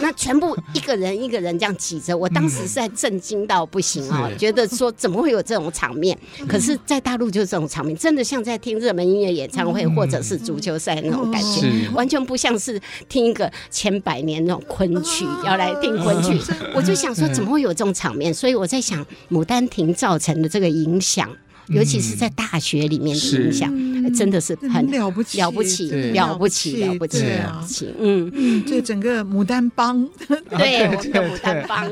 [0.00, 6.18] 那全部一个人一个人这样挤着，我当时是在震惊到不行啊，觉得说怎么会有这种场面？
[6.48, 16.40] 可是，在大陆就是这种场面，真的像在听热门音乐演唱会或者是足球赛那种感觉，完全不像是听一个千百年那种昆曲，要来听昆曲。
[16.74, 18.32] 我就想说，怎么会有这种场面？
[18.32, 21.28] 所以我在想，《牡丹亭》造成的这个影响。
[21.72, 27.88] 尤其是在大学里面的影响，真的是很了不起，了不起，了不起，了不起，了不起。
[27.98, 30.06] 嗯嗯，这整个牡丹帮，
[30.58, 31.90] 对， 我们的牡丹帮，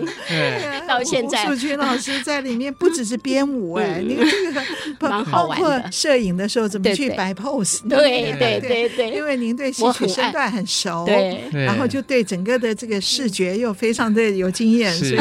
[0.87, 4.63] 到现在，素君老师在里面不只是编舞哎，那个这个
[5.09, 5.91] 蛮好玩的。
[5.91, 7.87] 摄影的时候怎么去摆 pose？
[7.89, 15.17] 对对对对，因为您对戏曲身段很熟，对，然后就对整个的这个视觉又非常的有经验，所以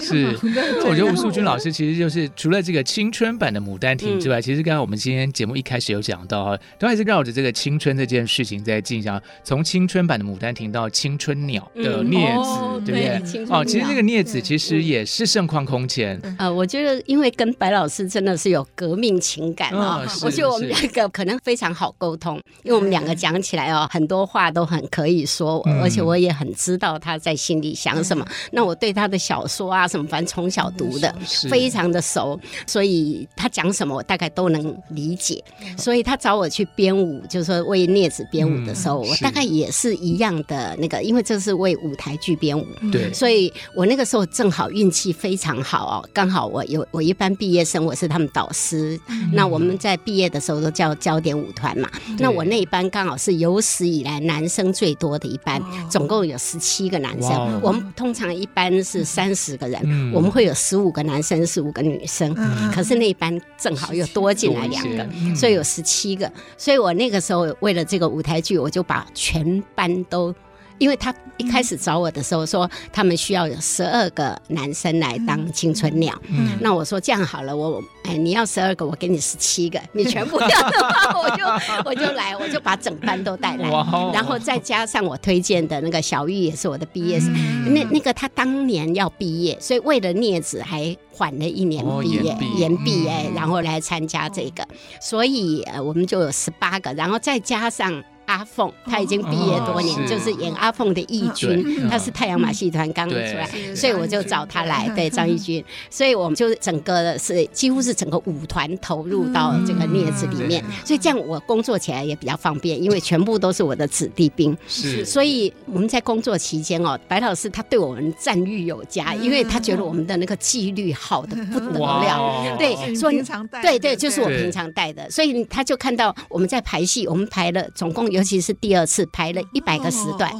[0.00, 0.38] 是。
[0.84, 9.08] 我觉得吴素君老师其实就是除了这个青春版的牡丹亭之外，其实刚刚我们今天节目一开始有讲到哈，都还是绕着这个青春这件事情在进行。
[9.42, 13.44] 从青春版的牡丹亭到青春鸟的镊子，对不对？
[13.48, 16.20] 哦，其实这个镊子其实也是盛况空前。
[16.38, 28.26] 呃，我觉得因为跟白老师真的是有革命情感啊，我觉得我们两个可能非常好沟通，因为我们两个讲起来哦，很多话都很可以说，而且我也很知道他在心里想什么。
[28.52, 31.14] 那我对他的小说啊什么，反正从小读的，
[31.48, 35.42] 非常的熟，所以他讲什么我大概都能理解，
[35.76, 48.96] 所以他找我去编舞，就是说为镊子编舞的时候，我大概也是一样的那个，因为这是为舞台剧编舞，对，所以我那个时候正好运气非常好哦，刚好我有我一般毕业生，我是他们导师，
[49.32, 51.90] 那我们在毕业的时候都叫焦点舞团嘛，
[52.20, 62.32] 那我那一班刚好是有史以来男生最多的一班，总共有十七个男生，我们通常一班是三十个人，我们会有十五个男生，十五个女生，
[62.72, 63.36] 可是那一班。
[63.58, 66.32] 正好又多进来两个，嗯、所以有十七个。
[66.56, 70.34] 所以我那个时候为了这个舞台剧，我就把全班都。
[70.78, 76.14] 因为他一开始找我的时候说，他们需要有十二个男生来当青春鸟。
[76.28, 81.44] 嗯，那我说这样好了，我哎，你要十二个，我给你十七个， 你全部要的话，我就
[81.84, 83.68] 我就来，我就把整班都带来，
[84.12, 87.32] 然后再加上我推荐的那个小玉也是我的毕业生，
[87.72, 93.06] 那那个他当年要毕业，所以为了镊子还缓了一年毕业延毕。
[93.08, 94.66] 哎，然后来参加这个，
[95.00, 98.02] 所以呃我们就有十八个，然后再加上。
[98.28, 123.22] 阿凤，他已经毕业多年，就是演阿凤的义军，他是太阳马戏团刚出来，所以我就找他来，对张义军，所以我们就整个是几乎是整个舞团投入到这个镊子里面，所以这样我工作起来也比较方便，因为全部都是我的子弟兵，是，所以我们在工作期间哦，白老师他对我们赞誉有加，因为他觉得我们的那个纪律好的不得了，对，所以
[123.62, 128.17] 对对，就是我平常带的，所以他就看到我们在排戏，我们排了总共有。
[128.18, 130.30] 尤其是第二次排了一百个时段，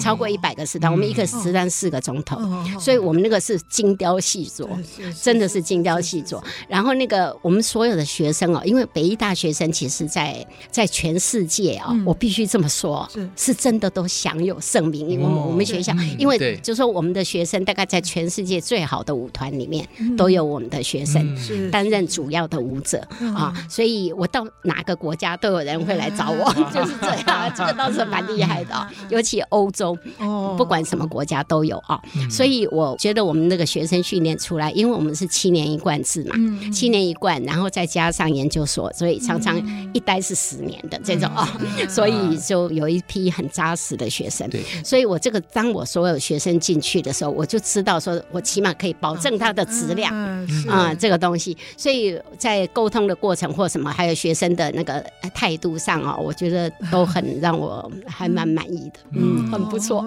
[0.00, 2.36] 超过一百个时段，我们一个时段四个钟头，
[2.78, 4.68] 所以我们那个是精雕细琢，
[5.22, 6.42] 真的是精雕细琢。
[6.68, 13.52] 然后那个我们所有的学生哦，因为北医大学生其实在在全世界啊，我必须这么说，是。
[13.62, 15.08] 真的都享有盛名。
[15.08, 23.06] 因为我们学校，因为就说我们的学生大概在全世界最好的舞团里面都有我们的学生担任主要的舞者
[23.36, 28.88] 啊，所以我到哪个国家都有人会来找我， 就是这样，这个倒是蛮厉害的。
[29.08, 29.96] 尤其欧洲，
[30.56, 32.00] 不管什么国家都有啊，
[32.30, 36.34] 所以我觉得我们那个学生训练出来，因为我们是七年一贯制嘛，
[36.72, 39.56] 七年一贯，然后再加上研究所，所以常常
[39.92, 41.48] 一待是十年的这种啊，
[41.88, 44.48] 所以就有一批很扎实的学生。
[44.84, 50.14] 所以我这个当我所有学生进去的时候，我就知道说我起码可以保证他的质量
[50.68, 51.56] 啊，这个东西。
[51.76, 55.04] 所以在沟通的过程或什么，还有学生的那个
[55.34, 60.06] 态度上啊，我觉得都很让我还蛮满意的，嗯，很不错。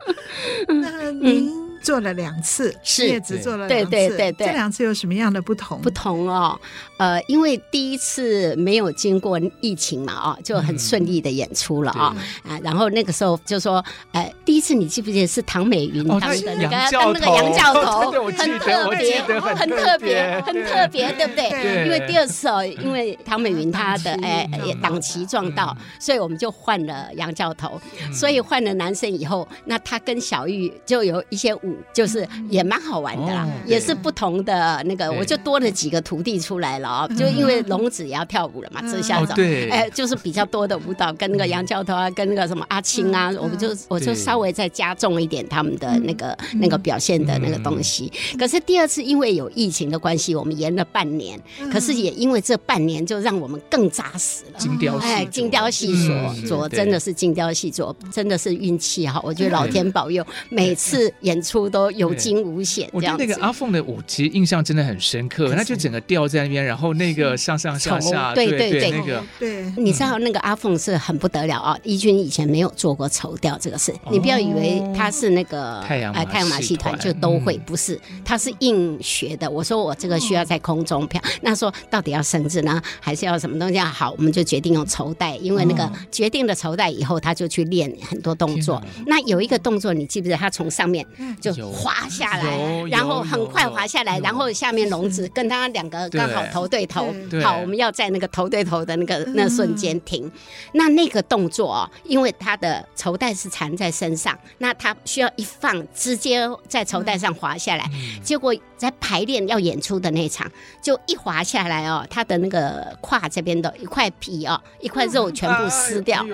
[0.68, 1.50] 那您
[1.82, 3.06] 做了两次，是。
[3.06, 5.80] 也只做了两次，对对对对，这两次有什么样的不同？
[5.80, 6.58] 不同哦，
[7.00, 12.14] 呃，因为第一次没有经过疫情嘛，啊，就很顺利的演出了啊
[12.46, 13.82] 啊，然后那个时候就说，
[14.12, 21.48] 呃，第一次你记不记得是唐美云当的那个当那个杨教头，很特别，很特别，很特别，对不对？
[21.48, 21.84] 对。
[21.86, 24.46] 因为第二次哦，因为唐美云她的哎
[24.82, 27.80] 档期撞到，所以我们就换了杨教头，
[28.12, 31.70] 所以换了男生以后，那他跟小玉就有一些舞。
[31.94, 39.32] 就是也蛮好玩的啦，也是不同的那个，我就多了几个徒弟出来了啊，就因为龙子也要跳舞了嘛，这下子，
[39.70, 48.12] 哎，就是比较多的舞蹈，跟那个杨教头啊，跟那个什么阿青啊，我们就我就稍微再加重一点他们的那个那个表现的那个东西。
[48.38, 51.40] 可是第二次因为有疫情的关系，我们延了半年，
[51.72, 61.60] 可是也因为这半年就让我们更扎实了，精雕哎，精雕细琢，琢真的是精雕细琢，真的是运气哈，我觉得老天保佑，每次演出。
[61.70, 62.88] 都有惊无险。
[62.90, 69.72] 我觉得那个阿凤的舞其实印象真的很深刻，那就整个吊在那边，然后那个上上下下，对对对，那个对。
[69.76, 71.76] 你知道那个阿凤是很不得了啊！
[71.82, 79.48] 一军以前没有做过绸吊这个事，你不要以为他是那个太阳太阳马戏团就都会，不是，他是硬学的。
[79.48, 83.78] 我说我这个需要在空中飘，那说到底要绳子呢，还是要什么东西？
[83.78, 88.82] 好，我们就决定用绸带，因为那个决定了绸带以后，他就去练很多动作。
[89.06, 90.36] 那有一个动作，你记不记得？
[90.36, 91.06] 他从上面
[91.40, 91.54] 就。
[91.70, 92.44] 滑下来，
[92.90, 97.14] 然后很快滑下来，然后下面笼子跟他两个刚好头对头。
[97.42, 100.30] 好，我们要在那个头对头的那个那瞬间停。
[100.72, 107.84] 那那个动作哦，因为他的绸带是缠在身上，那他需要一放，直接在绸带上滑下来。
[108.24, 110.50] 结果在排练要演出的那场，
[110.82, 116.24] 就一滑下来哦，他的那个胯这边的一块皮哦，一块肉全部撕掉，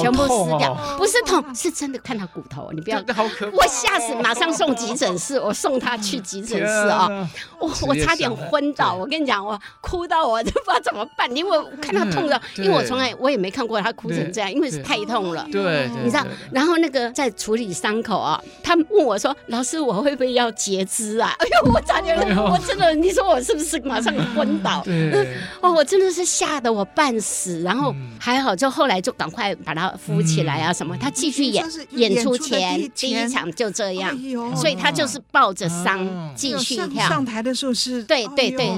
[0.00, 2.70] 全部撕掉，不是痛，是真的看到骨头。
[2.72, 2.98] 你不要，
[3.52, 4.46] 我吓死，马上。
[4.56, 7.28] 送急诊室，我送他去急诊室啊！
[7.58, 15.46] 我我差点昏倒，我跟你讲，我哭到我都不知道怎么办，因为我看他痛的，因为我从来我也没看过他哭成这样，因为是太痛了。
[15.50, 24.84] 对，你知道，然后那个在处理伤口啊，他问我说：“老师，我会不会要截肢啊？” 哎呦，我差点，我真的，你说我是不是马上昏倒？
[25.60, 34.16] 哦，我真的是吓得我半死，然后还好，就后来就赶快把他扶起来啊什么，他继续演，演出前第一场就这样。
[34.56, 37.08] 所以他就是抱着伤继续跳。
[37.08, 38.72] 上台的时候是，对对对，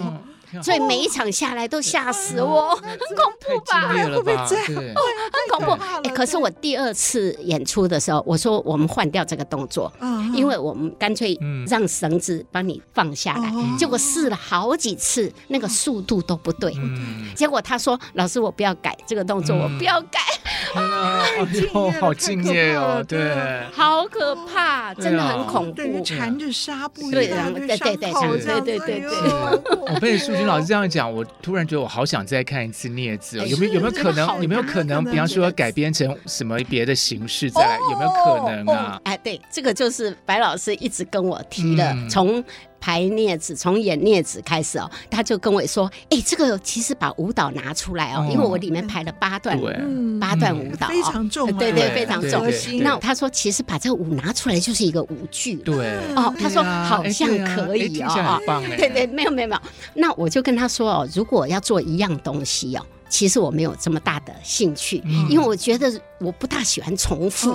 [0.63, 3.89] 所以每一场下来都吓死我，很恐怖吧？
[3.93, 4.83] 会不会这样？
[5.49, 5.83] 很恐怖。
[6.05, 9.93] 哎，可是我第二次演出的时候，我说我们换掉这个动作，
[10.35, 11.39] 因为我们干脆
[11.69, 13.53] 让绳子帮你放下来。
[13.79, 16.75] 结果试了好几次，那个速度都不对。
[17.35, 20.21] 结果他说：“老师，我不要改这个动作，我不要改。”
[22.01, 23.33] 好敬业哦，对，
[23.73, 29.03] 好可怕，真的很恐怖，缠着纱布，对，对对对对对对对。
[29.95, 34.43] 我被淑君老师这样讲，我突然觉得我好想再看一次《镊子》哦，有没有 有没有可能？
[34.43, 35.05] 有没有可能？
[35.05, 37.79] 比方说改编成什么别的形式再来？
[37.91, 39.01] 有没有可能啊？
[39.05, 42.43] 哎，对，这个就是白老师一直跟我提的，从。
[42.81, 49.59] 排镊子，从演镊子开始哦，他就跟我说：“哎，这个其实把舞蹈拿出来哦，因为我里面排了八段，
[50.21, 52.47] 八段舞蹈，非常重，对对，非常重。
[52.81, 55.99] 那他说，其实把这个舞拿出来就是一个舞剧，对。
[56.17, 56.35] 哦。
[56.39, 58.41] 他说好像可以哦，
[58.77, 59.61] 对对，没有没有没有。
[59.95, 67.53] 那我就跟他说哦，如果要做一样东西哦。”其实我没有这么大的兴趣，因为我觉得我不大喜欢重复，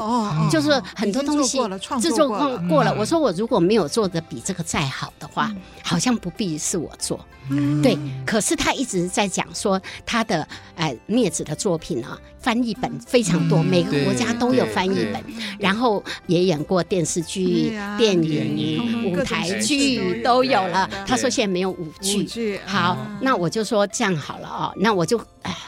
[0.50, 1.60] 就是很多东西
[2.02, 2.94] 制作过过了。
[2.98, 7.20] 我说我如果没有做的比这个再好的话，好像不必是我做。
[7.50, 7.98] 嗯、对。
[8.26, 15.22] 可是他一直在讲说他的呃镊子的作品啊，翻译本非常多，嗯、每个国家都有翻译本，
[15.60, 20.90] 然后也演过电视剧、啊、电影、舞台剧都有了。
[21.06, 25.22] 他说现在没有舞剧，好，那我就说这样好了哦，那我就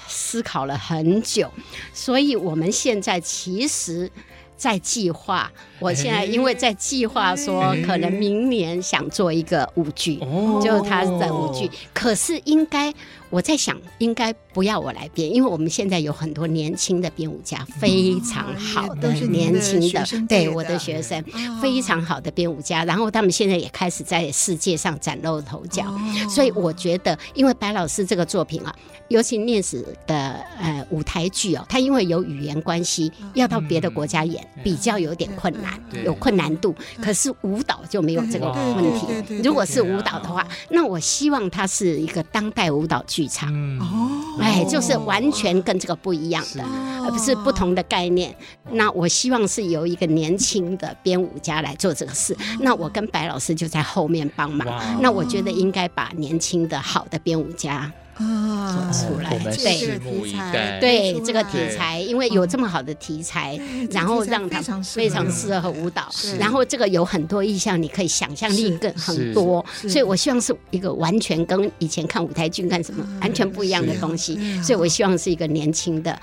[0.07, 1.51] 思考了很久，
[1.93, 4.09] 所以我们现在其实。
[4.57, 10.17] 在计划，我现在因为在计划说，可能明年想做一个舞剧，
[10.61, 12.93] 就是他的舞剧，可是应该。
[13.35, 21.21] 我在想，应该不要我来编，因为我们现在有很多年轻的编舞家，非常好的年轻的，对我的学生，
[21.61, 22.85] 非常好的编舞家。
[22.85, 25.83] 然后他们现在也开始在世界上崭露头角。
[26.29, 28.73] 所以我觉得，因为白老师这个作品啊，
[29.09, 36.73] 尤其念史的呃舞台剧哦，他因为有语言关系，要到别的国家演，比较有点困难，有困难度。
[37.01, 39.41] 可是舞蹈就没有这个问题。
[39.43, 43.24] 如果是舞蹈的话，那我希望它是一个当代舞蹈剧。
[43.25, 46.63] 剧场哦，哎，就是完全跟这个不一样的，
[47.03, 48.35] 而不是不同的概念。
[48.71, 52.37] 那我希望是由一个年轻的编舞家来做这个事。
[52.59, 54.67] 那我跟白老师就在后面帮忙。
[55.01, 57.91] 那我觉得应该把年轻的好的编舞家。
[58.15, 59.29] 啊，出来。
[59.55, 63.59] 对，对这个题材，因为有这么好的题材，
[63.91, 65.75] 然后让它非常适合。
[65.75, 66.09] 舞蹈，
[66.39, 76.17] 然后这个有很多意象，你可以想象力更很多，所以我希望是一个完全跟以前看舞台剧干什么完全不一样的东西，所以我希望是一个年轻的、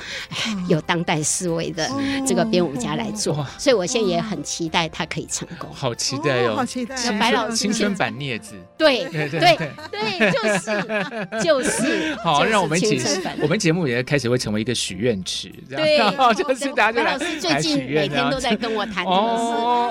[0.68, 1.90] 有当代思维的
[2.26, 9.58] 这个编舞家来做，所以我现在也很期待他可以成功，好期待哦，好期待，白老师青春版镊子，对对对。
[9.90, 10.64] 对，就是
[11.44, 11.81] 就是。
[12.22, 13.00] 好，让我们一起。
[13.40, 15.98] 我们节目也开始会成为一个许愿池，对，
[16.34, 19.44] 就是大家老师最近每天都在跟我谈这个事，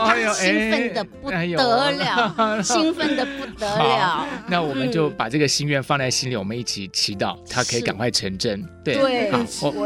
[0.06, 4.26] 他兴奋的不得了， 兴奋的不得了。
[4.48, 8.64] 那我们就把这个心愿放在心里，我们一起祈祷，他可以赶快成真。
[8.84, 9.44] 对，好，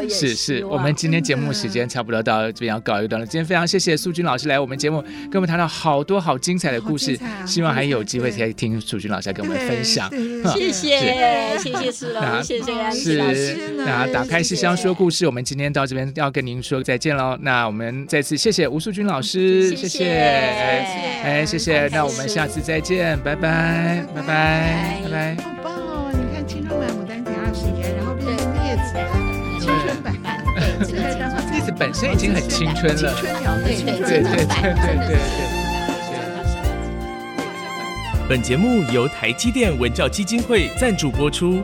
[0.09, 3.25] 是是，我们今天节目时间差不多到这边要告一段落。
[3.25, 10.09] 今天非常谢谢苏军老师来我们节目，跟我们谈到好多好精彩的故事，希望还有机会再听素君老师来跟我们分享。
[10.53, 11.94] 谢谢， 谢谢。
[11.95, 13.73] 是了，谢谢安琪老师。
[13.77, 17.37] 那打开信箱说故事，我们今天到这边要跟您说再见喽。
[17.39, 20.13] 那我们再次谢谢吴素君老师，谢谢，
[21.23, 21.87] 哎，谢谢。
[21.93, 25.35] 那我们下次再见，拜拜，拜拜，拜拜。
[25.41, 26.11] 好棒哦！
[26.11, 28.91] 你看青春版牡丹亭二十年，然后变成镊子
[29.61, 30.13] 青春版，
[30.53, 30.99] 对，这个
[31.49, 35.17] 镊 子本身已经很青春了，青春了，对对对对对对。
[38.27, 41.63] 本节目由台积电文教基金会赞助播出。